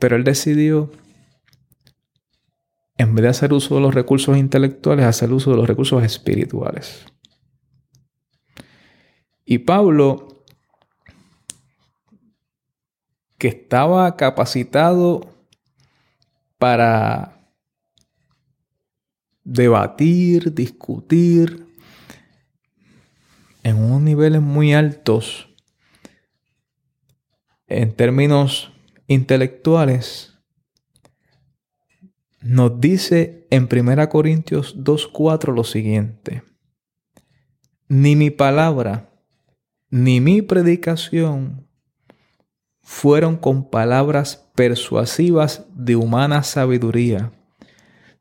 [0.00, 0.90] Pero él decidió,
[2.96, 7.04] en vez de hacer uso de los recursos intelectuales, hacer uso de los recursos espirituales.
[9.44, 10.44] Y Pablo,
[13.38, 15.20] que estaba capacitado
[16.58, 17.40] para
[19.44, 21.66] debatir, discutir
[23.62, 25.48] en unos niveles muy altos
[27.66, 28.72] en términos
[29.10, 30.38] intelectuales,
[32.40, 36.44] nos dice en 1 Corintios 2.4 lo siguiente,
[37.88, 39.10] ni mi palabra,
[39.90, 41.66] ni mi predicación
[42.82, 47.32] fueron con palabras persuasivas de humana sabiduría,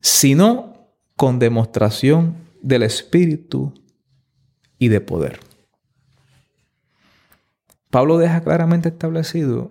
[0.01, 3.75] sino con demostración del Espíritu
[4.79, 5.39] y de poder.
[7.91, 9.69] Pablo deja claramente establecido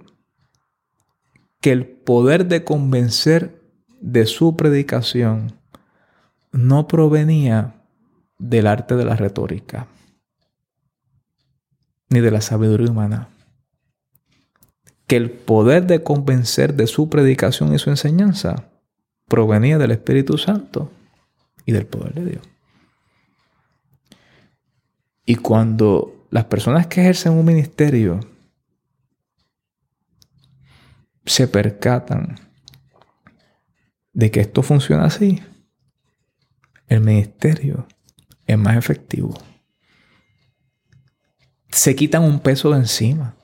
[1.61, 3.61] que el poder de convencer
[4.01, 5.53] de su predicación
[6.53, 7.83] no provenía
[8.39, 9.89] del arte de la retórica,
[12.11, 13.29] ni de la sabiduría humana.
[15.07, 18.69] Que el poder de convencer de su predicación y su enseñanza
[19.27, 20.91] provenía del Espíritu Santo
[21.67, 22.43] y del poder de Dios.
[25.25, 28.21] Y cuando las personas que ejercen un ministerio
[31.29, 32.37] se percatan
[34.13, 35.43] de que esto funciona así,
[36.87, 37.87] el ministerio
[38.47, 39.35] es más efectivo.
[41.71, 43.37] Se quitan un peso de encima.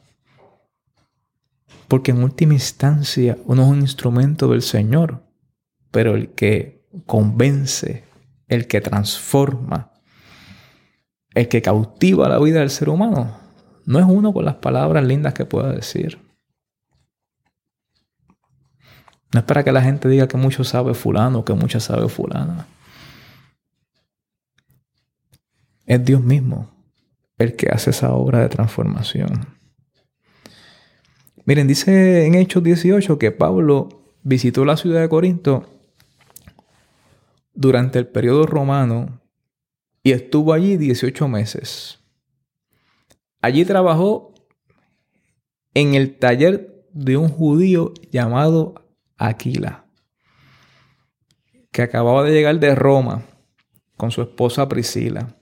[1.86, 5.22] Porque en última instancia uno es un instrumento del Señor,
[5.90, 8.04] pero el que convence,
[8.48, 9.92] el que transforma,
[11.34, 13.38] el que cautiva la vida del ser humano,
[13.84, 16.23] no es uno con las palabras lindas que pueda decir.
[19.34, 22.68] No es para que la gente diga que mucho sabe fulano, que mucho sabe fulana.
[25.86, 26.70] Es Dios mismo
[27.36, 29.48] el que hace esa obra de transformación.
[31.46, 33.88] Miren, dice en Hechos 18 que Pablo
[34.22, 35.68] visitó la ciudad de Corinto
[37.54, 39.20] durante el periodo romano
[40.04, 41.98] y estuvo allí 18 meses.
[43.42, 44.32] Allí trabajó
[45.74, 48.83] en el taller de un judío llamado
[49.16, 49.84] Aquila,
[51.70, 53.22] que acababa de llegar de Roma
[53.96, 55.36] con su esposa Priscila.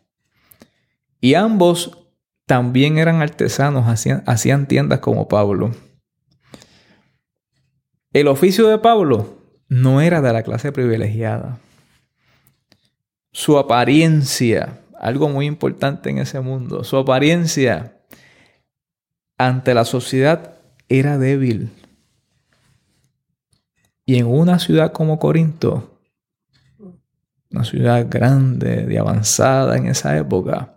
[1.21, 1.99] Y ambos
[2.47, 5.73] también eran artesanos, hacían, hacían tiendas como Pablo.
[8.13, 11.59] El oficio de Pablo no era de la clase privilegiada.
[13.33, 17.97] Su apariencia, algo muy importante en ese mundo, su apariencia
[19.39, 20.59] ante la sociedad
[20.89, 21.71] era débil
[24.05, 26.01] Y en una ciudad como Corinto,
[27.51, 30.77] una ciudad grande, de avanzada en esa época,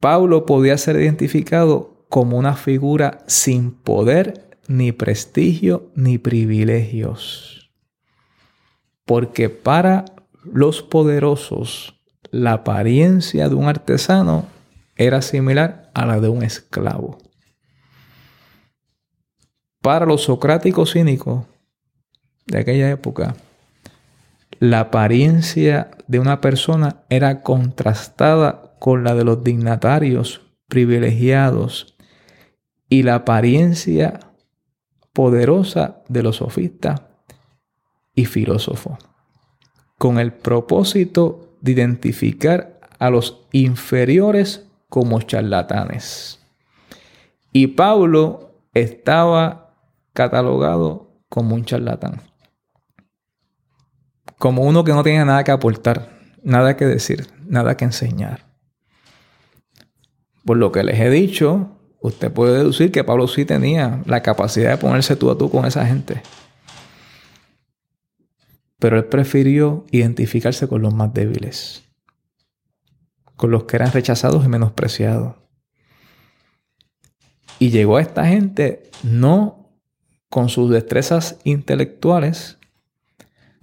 [0.00, 7.70] Pablo podía ser identificado como una figura sin poder, ni prestigio, ni privilegios.
[9.04, 10.04] Porque para
[10.44, 11.98] los poderosos,
[12.30, 14.46] la apariencia de un artesano
[14.96, 17.18] era similar a la de un esclavo.
[19.80, 21.46] Para los socráticos cínicos
[22.48, 23.36] de aquella época,
[24.58, 31.96] la apariencia de una persona era contrastada con la de los dignatarios privilegiados
[32.88, 34.20] y la apariencia
[35.12, 37.02] poderosa de los sofistas
[38.14, 38.98] y filósofos,
[39.98, 46.40] con el propósito de identificar a los inferiores como charlatanes.
[47.52, 49.74] Y Pablo estaba
[50.12, 52.22] catalogado como un charlatán,
[54.38, 58.46] como uno que no tenía nada que aportar, nada que decir, nada que enseñar.
[60.44, 64.70] Por lo que les he dicho, usted puede deducir que Pablo sí tenía la capacidad
[64.70, 66.22] de ponerse tú a tú con esa gente.
[68.78, 71.82] Pero él prefirió identificarse con los más débiles,
[73.36, 75.34] con los que eran rechazados y menospreciados.
[77.58, 79.68] Y llegó a esta gente no
[80.28, 82.57] con sus destrezas intelectuales,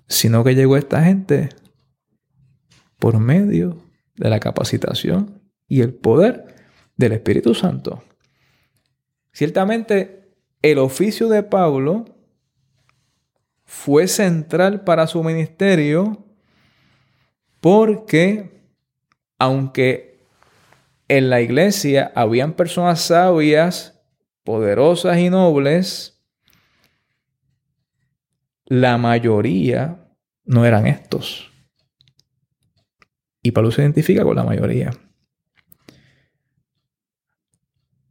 [0.07, 1.49] sino que llegó esta gente
[2.99, 3.81] por medio
[4.15, 6.55] de la capacitación y el poder
[6.95, 8.03] del Espíritu Santo.
[9.31, 10.29] Ciertamente,
[10.61, 12.05] el oficio de Pablo
[13.65, 16.25] fue central para su ministerio
[17.59, 18.61] porque,
[19.39, 20.19] aunque
[21.07, 24.01] en la iglesia habían personas sabias,
[24.43, 26.14] poderosas y nobles,
[28.65, 30.09] la mayoría
[30.43, 31.51] no eran estos.
[33.41, 34.91] Y Pablo se identifica con la mayoría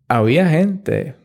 [0.08, 1.16] había gente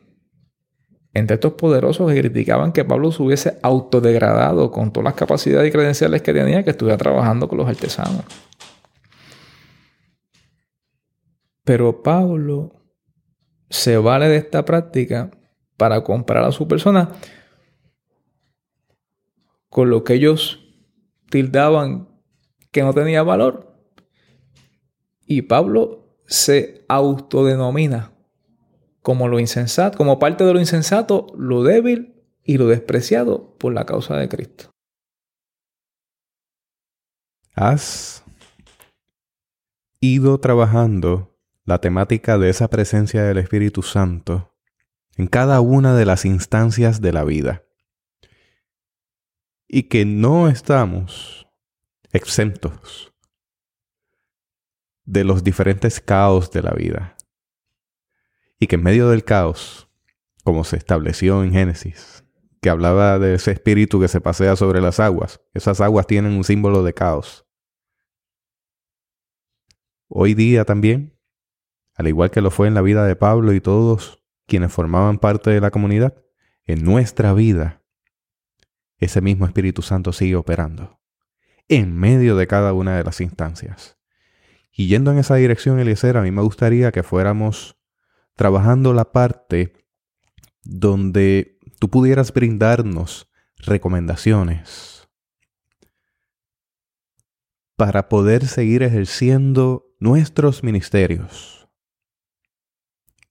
[1.14, 5.72] entre estos poderosos que criticaban que Pablo se hubiese autodegradado con todas las capacidades y
[5.72, 8.24] credenciales que tenía, que estuviera trabajando con los artesanos.
[11.64, 12.72] Pero Pablo
[13.70, 15.32] se vale de esta práctica
[15.78, 17.10] para comprar a su persona
[19.70, 20.60] con lo que ellos
[21.30, 22.10] tildaban
[22.72, 23.76] que no tenía valor.
[25.26, 28.14] Y Pablo se autodenomina
[29.02, 33.86] como lo insensato, como parte de lo insensato, lo débil y lo despreciado por la
[33.86, 34.72] causa de Cristo.
[37.56, 38.24] Has
[40.00, 44.56] ido trabajando la temática de esa presencia del Espíritu Santo
[45.18, 47.64] en cada una de las instancias de la vida.
[49.70, 51.48] Y que no estamos
[52.12, 53.14] exentos
[55.06, 57.16] de los diferentes caos de la vida
[58.60, 59.90] y que en medio del caos,
[60.44, 62.26] como se estableció en Génesis,
[62.62, 66.44] que hablaba de ese espíritu que se pasea sobre las aguas, esas aguas tienen un
[66.44, 67.48] símbolo de caos.
[70.10, 71.18] Hoy día también,
[71.96, 75.52] al igual que lo fue en la vida de Pablo y todos quienes formaban parte
[75.52, 76.22] de la comunidad,
[76.66, 77.79] en nuestra vida,
[79.00, 81.00] ese mismo Espíritu Santo sigue operando,
[81.68, 83.98] en medio de cada una de las instancias.
[84.72, 87.78] Y yendo en esa dirección, Eliezer, a mí me gustaría que fuéramos
[88.36, 89.74] trabajando la parte
[90.64, 95.10] donde tú pudieras brindarnos recomendaciones
[97.76, 101.70] para poder seguir ejerciendo nuestros ministerios,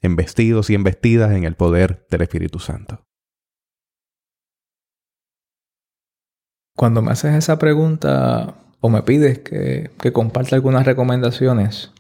[0.01, 3.08] embestidos y embestidas en el poder del Espíritu Santo.
[6.79, 11.91] Cuando me haces esa pregunta o me pides que, que comparta algunas recomendaciones,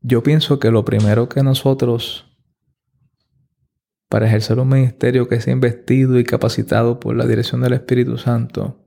[0.00, 2.34] yo pienso que lo primero que nosotros,
[4.08, 8.86] para ejercer un ministerio que sea investido y capacitado por la dirección del Espíritu Santo,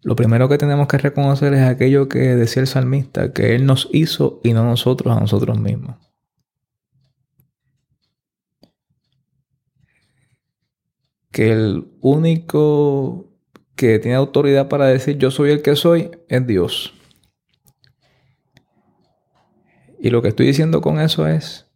[0.00, 3.90] lo primero que tenemos que reconocer es aquello que decía el salmista, que Él nos
[3.92, 6.05] hizo y no nosotros a nosotros mismos.
[11.36, 13.30] Que el único
[13.74, 16.94] que tiene autoridad para decir yo soy el que soy es Dios.
[20.00, 21.70] Y lo que estoy diciendo con eso es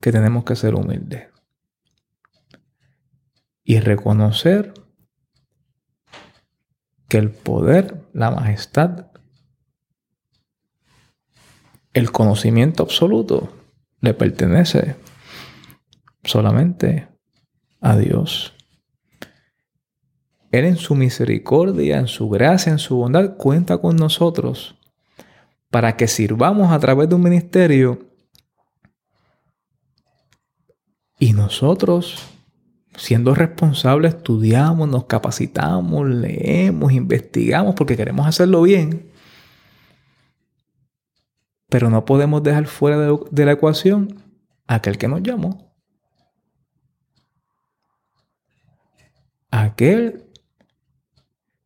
[0.00, 1.28] que tenemos que ser humildes
[3.64, 4.72] y reconocer
[7.06, 9.10] que el poder, la majestad,
[11.92, 13.54] el conocimiento absoluto
[14.00, 14.96] le pertenece
[16.24, 17.17] solamente
[17.80, 18.54] a Dios.
[20.50, 24.74] Él en su misericordia, en su gracia, en su bondad, cuenta con nosotros
[25.70, 28.08] para que sirvamos a través de un ministerio
[31.18, 32.22] y nosotros,
[32.96, 39.10] siendo responsables, estudiamos, nos capacitamos, leemos, investigamos porque queremos hacerlo bien.
[41.68, 44.22] Pero no podemos dejar fuera de, la ecuación
[44.68, 45.67] a aquel que nos llamó.
[49.78, 50.24] Aquel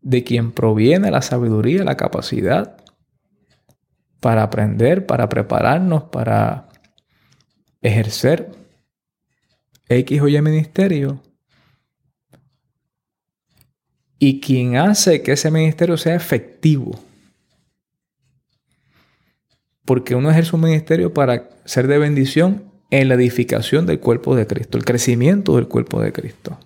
[0.03, 2.77] de quien proviene la sabiduría, la capacidad
[4.21, 6.69] para aprender, para prepararnos, para
[7.81, 8.51] ejercer
[9.89, 11.23] X o Y ministerio.
[14.19, 17.03] Y quien hace que ese ministerio sea efectivo.
[19.87, 24.47] Porque uno ejerce un ministerio para ser de bendición en la edificación del cuerpo de
[24.47, 26.59] Cristo, el crecimiento del cuerpo de Cristo.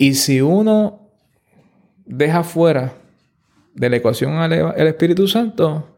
[0.00, 1.10] Y si uno
[2.06, 2.94] deja fuera
[3.74, 5.94] de la ecuación el Espíritu Santo,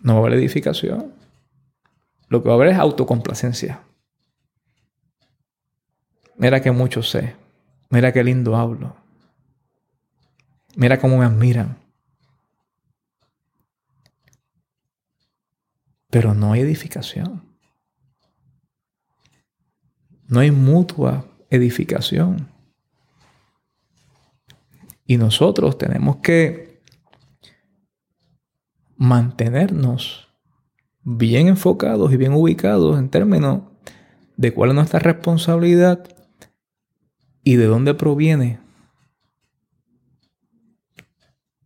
[0.00, 1.14] no va a haber edificación.
[2.26, 3.84] Lo que va a haber es autocomplacencia.
[6.38, 7.36] Mira que mucho sé.
[7.88, 8.96] Mira qué lindo hablo.
[10.74, 11.78] Mira cómo me admiran.
[16.10, 17.44] Pero no hay edificación.
[20.26, 22.48] No hay mutua edificación.
[25.04, 26.80] Y nosotros tenemos que
[28.96, 30.28] mantenernos
[31.02, 33.62] bien enfocados y bien ubicados en términos
[34.36, 36.08] de cuál es nuestra responsabilidad
[37.44, 38.60] y de dónde proviene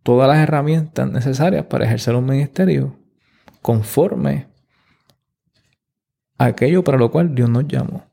[0.03, 2.97] todas las herramientas necesarias para ejercer un ministerio
[3.62, 4.49] conforme
[6.39, 8.06] a aquello para lo cual Dios nos llamó.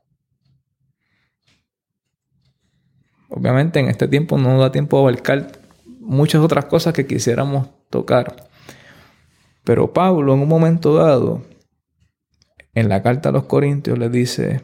[3.36, 5.50] Obviamente en este tiempo no nos da tiempo a abarcar
[5.98, 8.48] muchas otras cosas que quisiéramos tocar.
[9.64, 11.42] Pero Pablo en un momento dado,
[12.74, 14.62] en la carta a los Corintios, le dice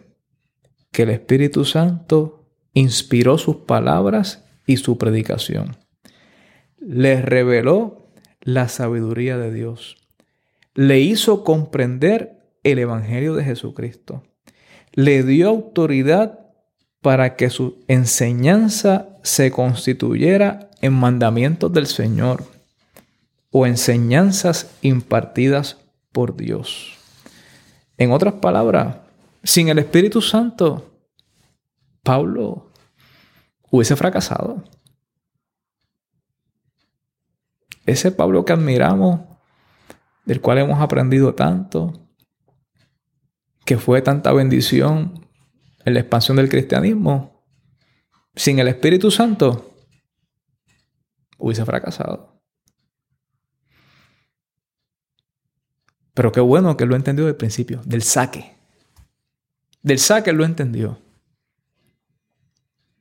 [0.93, 5.77] que el Espíritu Santo inspiró sus palabras y su predicación.
[6.79, 8.07] Les reveló
[8.41, 9.97] la sabiduría de Dios.
[10.75, 14.23] Le hizo comprender el Evangelio de Jesucristo.
[14.93, 16.49] Le dio autoridad
[17.01, 22.44] para que su enseñanza se constituyera en mandamientos del Señor
[23.51, 25.78] o enseñanzas impartidas
[26.12, 26.96] por Dios.
[27.96, 28.96] En otras palabras,
[29.42, 30.90] sin el Espíritu Santo,
[32.03, 32.70] Pablo
[33.70, 34.62] hubiese fracasado.
[37.86, 39.20] Ese Pablo que admiramos,
[40.24, 41.92] del cual hemos aprendido tanto,
[43.64, 45.20] que fue tanta bendición
[45.85, 47.45] en la expansión del cristianismo,
[48.35, 49.74] sin el Espíritu Santo,
[51.39, 52.41] hubiese fracasado.
[56.14, 58.57] Pero qué bueno que lo entendió del principio, del saque.
[59.83, 60.99] Del saque lo entendió.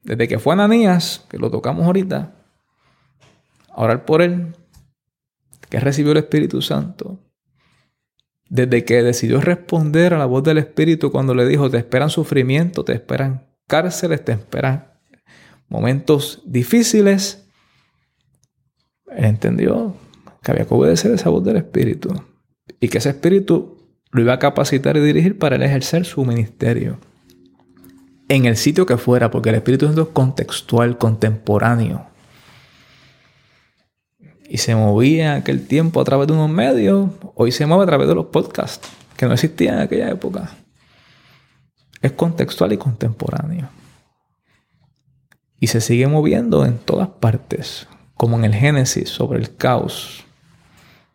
[0.03, 2.33] Desde que fue Ananías, que lo tocamos ahorita,
[3.69, 4.55] a orar por él,
[5.69, 7.19] que recibió el Espíritu Santo,
[8.49, 12.83] desde que decidió responder a la voz del Espíritu cuando le dijo, te esperan sufrimiento,
[12.83, 14.87] te esperan cárceles, te esperan
[15.67, 17.47] momentos difíciles,
[19.15, 19.95] él entendió
[20.41, 22.09] que había que obedecer esa voz del Espíritu
[22.79, 23.77] y que ese Espíritu
[24.11, 26.97] lo iba a capacitar y dirigir para ejercer su ministerio
[28.29, 32.08] en el sitio que fuera, porque el Espíritu es contextual, contemporáneo
[34.49, 37.85] y se movía en aquel tiempo a través de unos medios, hoy se mueve a
[37.85, 40.49] través de los podcasts, que no existían en aquella época.
[42.01, 43.69] Es contextual y contemporáneo.
[45.59, 50.25] Y se sigue moviendo en todas partes, como en el Génesis sobre el caos.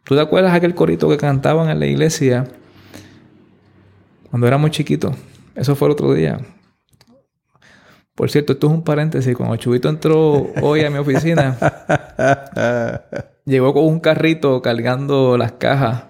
[0.05, 2.47] ¿Tú te acuerdas aquel corito que cantaban en la iglesia
[4.31, 5.13] cuando era muy chiquito?
[5.57, 6.39] Eso fue el otro día.
[8.15, 9.37] Por cierto, esto es un paréntesis.
[9.37, 11.57] Cuando Chubito entró hoy a mi oficina,
[13.45, 16.05] llegó con un carrito cargando las cajas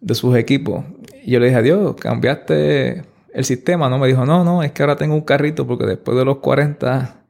[0.00, 0.84] de sus equipos.
[1.22, 3.02] Y yo le dije, adiós, cambiaste
[3.34, 3.90] el sistema.
[3.90, 6.38] No me dijo, no, no, es que ahora tengo un carrito porque después de los
[6.38, 7.24] 40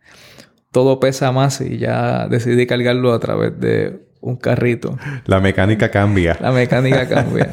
[0.70, 4.96] todo pesa más y ya decidí cargarlo a través de un carrito.
[5.24, 6.36] La mecánica cambia.
[6.40, 7.48] La mecánica cambia.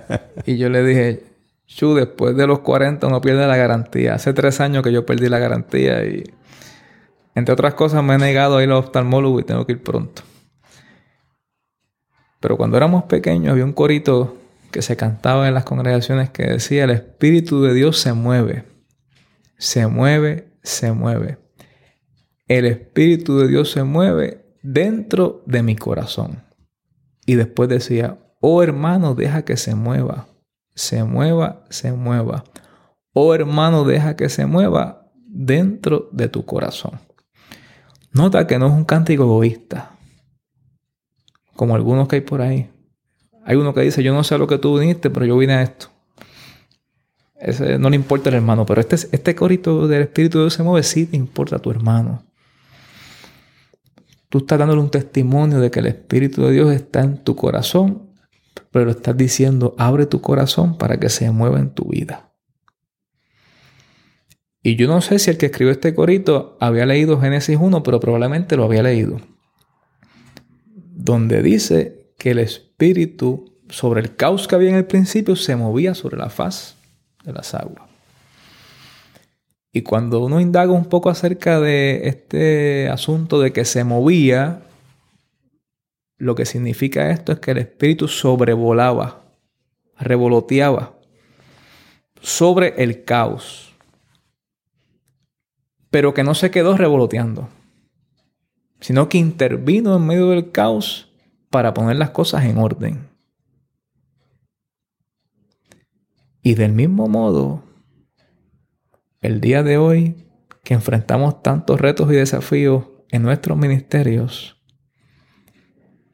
[0.46, 1.22] y yo le dije,
[1.68, 4.14] Chu, después de los 40 uno pierde la garantía.
[4.14, 6.24] Hace tres años que yo perdí la garantía y,
[7.34, 10.22] entre otras cosas, me he negado a ir al oftalmólogo y tengo que ir pronto.
[12.40, 14.38] Pero cuando éramos pequeños había un corito
[14.70, 18.64] que se cantaba en las congregaciones que decía, el Espíritu de Dios se mueve,
[19.58, 21.38] se mueve, se mueve.
[22.46, 26.44] El Espíritu de Dios se mueve dentro de mi corazón.
[27.26, 30.28] Y después decía, oh hermano, deja que se mueva,
[30.78, 32.44] se mueva, se mueva.
[33.12, 37.00] Oh hermano, deja que se mueva dentro de tu corazón.
[38.12, 39.98] Nota que no es un cántico egoísta,
[41.56, 42.70] como algunos que hay por ahí.
[43.44, 45.54] Hay uno que dice, yo no sé a lo que tú viniste, pero yo vine
[45.54, 45.88] a esto.
[47.34, 50.62] Ese no le importa al hermano, pero este, este corito del Espíritu de Dios se
[50.62, 52.24] mueve, sí te importa a tu hermano.
[54.28, 58.07] Tú estás dándole un testimonio de que el Espíritu de Dios está en tu corazón,
[58.70, 62.32] pero estás diciendo, abre tu corazón para que se mueva en tu vida.
[64.62, 68.00] Y yo no sé si el que escribió este corito había leído Génesis 1, pero
[68.00, 69.20] probablemente lo había leído.
[70.74, 75.94] Donde dice que el Espíritu sobre el caos que había en el principio se movía
[75.94, 76.76] sobre la faz
[77.24, 77.88] de las aguas.
[79.72, 84.62] Y cuando uno indaga un poco acerca de este asunto de que se movía,
[86.18, 89.24] lo que significa esto es que el espíritu sobrevolaba,
[89.96, 90.98] revoloteaba
[92.20, 93.72] sobre el caos,
[95.90, 97.48] pero que no se quedó revoloteando,
[98.80, 101.12] sino que intervino en medio del caos
[101.50, 103.08] para poner las cosas en orden.
[106.42, 107.62] Y del mismo modo,
[109.20, 110.28] el día de hoy
[110.64, 114.57] que enfrentamos tantos retos y desafíos en nuestros ministerios,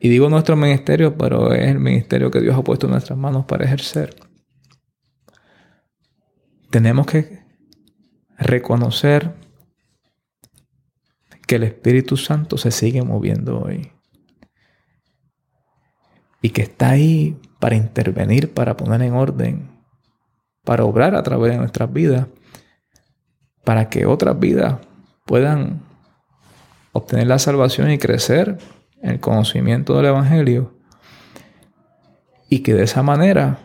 [0.04, 3.46] y digo nuestro ministerio, pero es el ministerio que Dios ha puesto en nuestras manos
[3.46, 4.14] para ejercer,
[6.68, 7.42] tenemos que
[8.36, 9.34] reconocer
[11.46, 13.92] que el Espíritu Santo se sigue moviendo hoy.
[16.42, 19.70] Y que está ahí para intervenir, para poner en orden,
[20.64, 22.26] para obrar a través de nuestras vidas
[23.64, 24.80] para que otras vidas
[25.24, 25.80] puedan
[26.92, 28.58] obtener la salvación y crecer
[29.04, 30.74] el conocimiento del Evangelio.
[32.48, 33.60] Y que de esa manera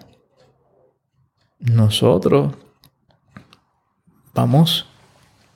[1.60, 2.56] nosotros
[4.34, 4.88] vamos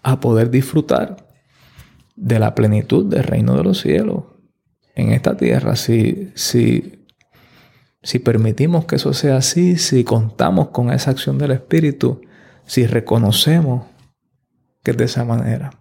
[0.02, 1.28] a poder disfrutar
[2.16, 4.26] de la plenitud del reino de los cielos
[4.96, 5.76] en esta tierra.
[5.76, 7.06] Si, si,
[8.02, 12.22] si permitimos que eso sea así, si contamos con esa acción del Espíritu,
[12.66, 13.86] si reconocemos
[14.84, 15.72] que de esa manera.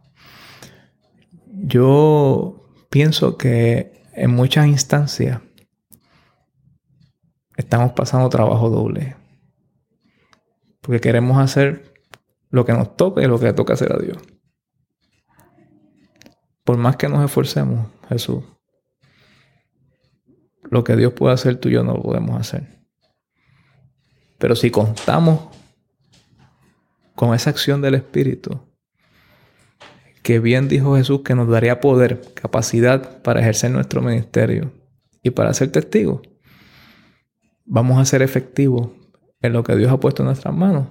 [1.46, 2.61] Yo
[2.92, 5.40] pienso que en muchas instancias
[7.56, 9.16] estamos pasando trabajo doble.
[10.82, 11.94] Porque queremos hacer
[12.50, 14.18] lo que nos toca y lo que le toca hacer a Dios.
[16.64, 18.44] Por más que nos esforcemos, Jesús,
[20.64, 22.84] lo que Dios puede hacer tú y yo no lo podemos hacer.
[24.36, 25.48] Pero si contamos
[27.14, 28.60] con esa acción del Espíritu,
[30.22, 34.72] que bien dijo Jesús que nos daría poder, capacidad para ejercer nuestro ministerio
[35.22, 36.22] y para ser testigos.
[37.64, 38.90] Vamos a ser efectivos
[39.40, 40.88] en lo que Dios ha puesto en nuestras manos.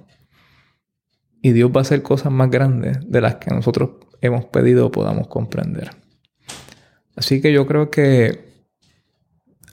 [1.41, 4.91] Y Dios va a hacer cosas más grandes de las que nosotros hemos pedido o
[4.91, 5.91] podamos comprender.
[7.15, 8.65] Así que yo creo que,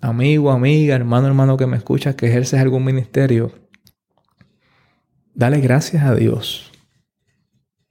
[0.00, 3.52] amigo, amiga, hermano, hermano que me escuchas, que ejerces algún ministerio,
[5.34, 6.72] dale gracias a Dios.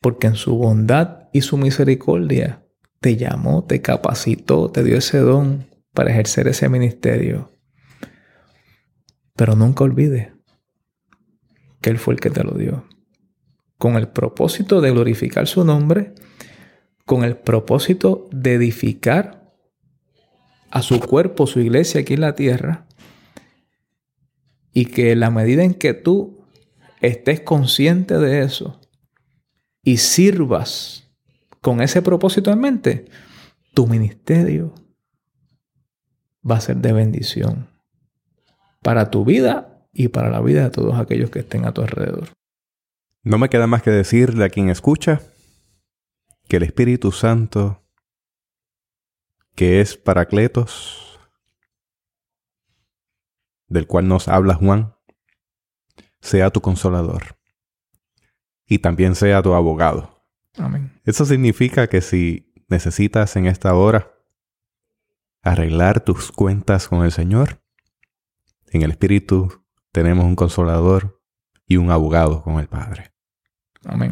[0.08, 2.64] Porque en su bondad y su misericordia
[3.02, 7.52] te llamó, te capacitó, te dio ese don para ejercer ese ministerio.
[9.36, 10.30] Pero nunca olvides
[11.82, 12.86] que Él fue el que te lo dio.
[13.78, 16.14] Con el propósito de glorificar su nombre,
[17.06, 19.52] con el propósito de edificar
[20.72, 22.88] a su cuerpo, su iglesia aquí en la tierra,
[24.72, 26.46] y que en la medida en que tú
[27.02, 28.80] estés consciente de eso
[29.88, 31.10] y sirvas
[31.62, 33.06] con ese propósito en mente,
[33.74, 34.76] tu ministerio
[36.46, 37.70] va a ser de bendición
[38.82, 42.28] para tu vida y para la vida de todos aquellos que estén a tu alrededor.
[43.24, 45.22] No me queda más que decirle a quien escucha
[46.50, 47.82] que el Espíritu Santo,
[49.56, 51.18] que es Paracletos,
[53.70, 54.96] del cual nos habla Juan,
[56.20, 57.37] sea tu consolador
[58.68, 60.18] y también sea tu abogado
[61.06, 64.12] eso significa que si necesitas en esta hora
[65.42, 67.62] arreglar tus cuentas con el Señor,
[68.72, 71.22] en el Espíritu tenemos un consolador
[71.66, 73.14] y un abogado con el Padre.
[73.86, 74.12] Amén.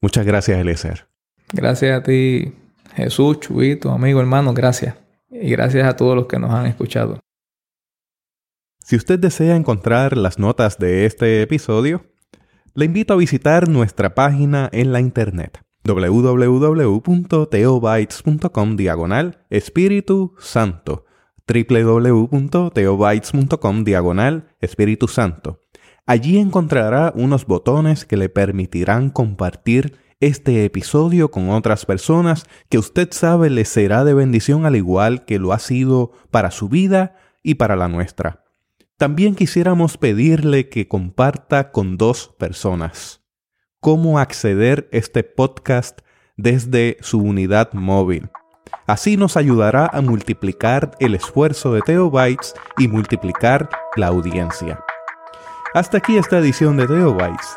[0.00, 1.08] Muchas gracias, Eliezer.
[1.52, 2.54] Gracias a ti,
[2.94, 4.96] Jesús, Chubito, amigo, hermano, gracias.
[5.30, 7.20] Y gracias a todos los que nos han escuchado.
[8.78, 12.04] Si usted desea encontrar las notas de este episodio,
[12.74, 21.06] le invito a visitar nuestra página en la internet www.teobytes.com diagonal Espíritu Santo
[21.52, 25.64] www.teobytes.com diagonal Espíritu Santo.
[26.06, 33.08] Allí encontrará unos botones que le permitirán compartir este episodio con otras personas que usted
[33.10, 37.54] sabe le será de bendición al igual que lo ha sido para su vida y
[37.54, 38.44] para la nuestra.
[39.00, 43.22] También quisiéramos pedirle que comparta con dos personas
[43.80, 46.00] cómo acceder a este podcast
[46.36, 48.28] desde su unidad móvil.
[48.86, 54.84] Así nos ayudará a multiplicar el esfuerzo de Teobytes y multiplicar la audiencia.
[55.72, 57.56] Hasta aquí esta edición de Teobytes.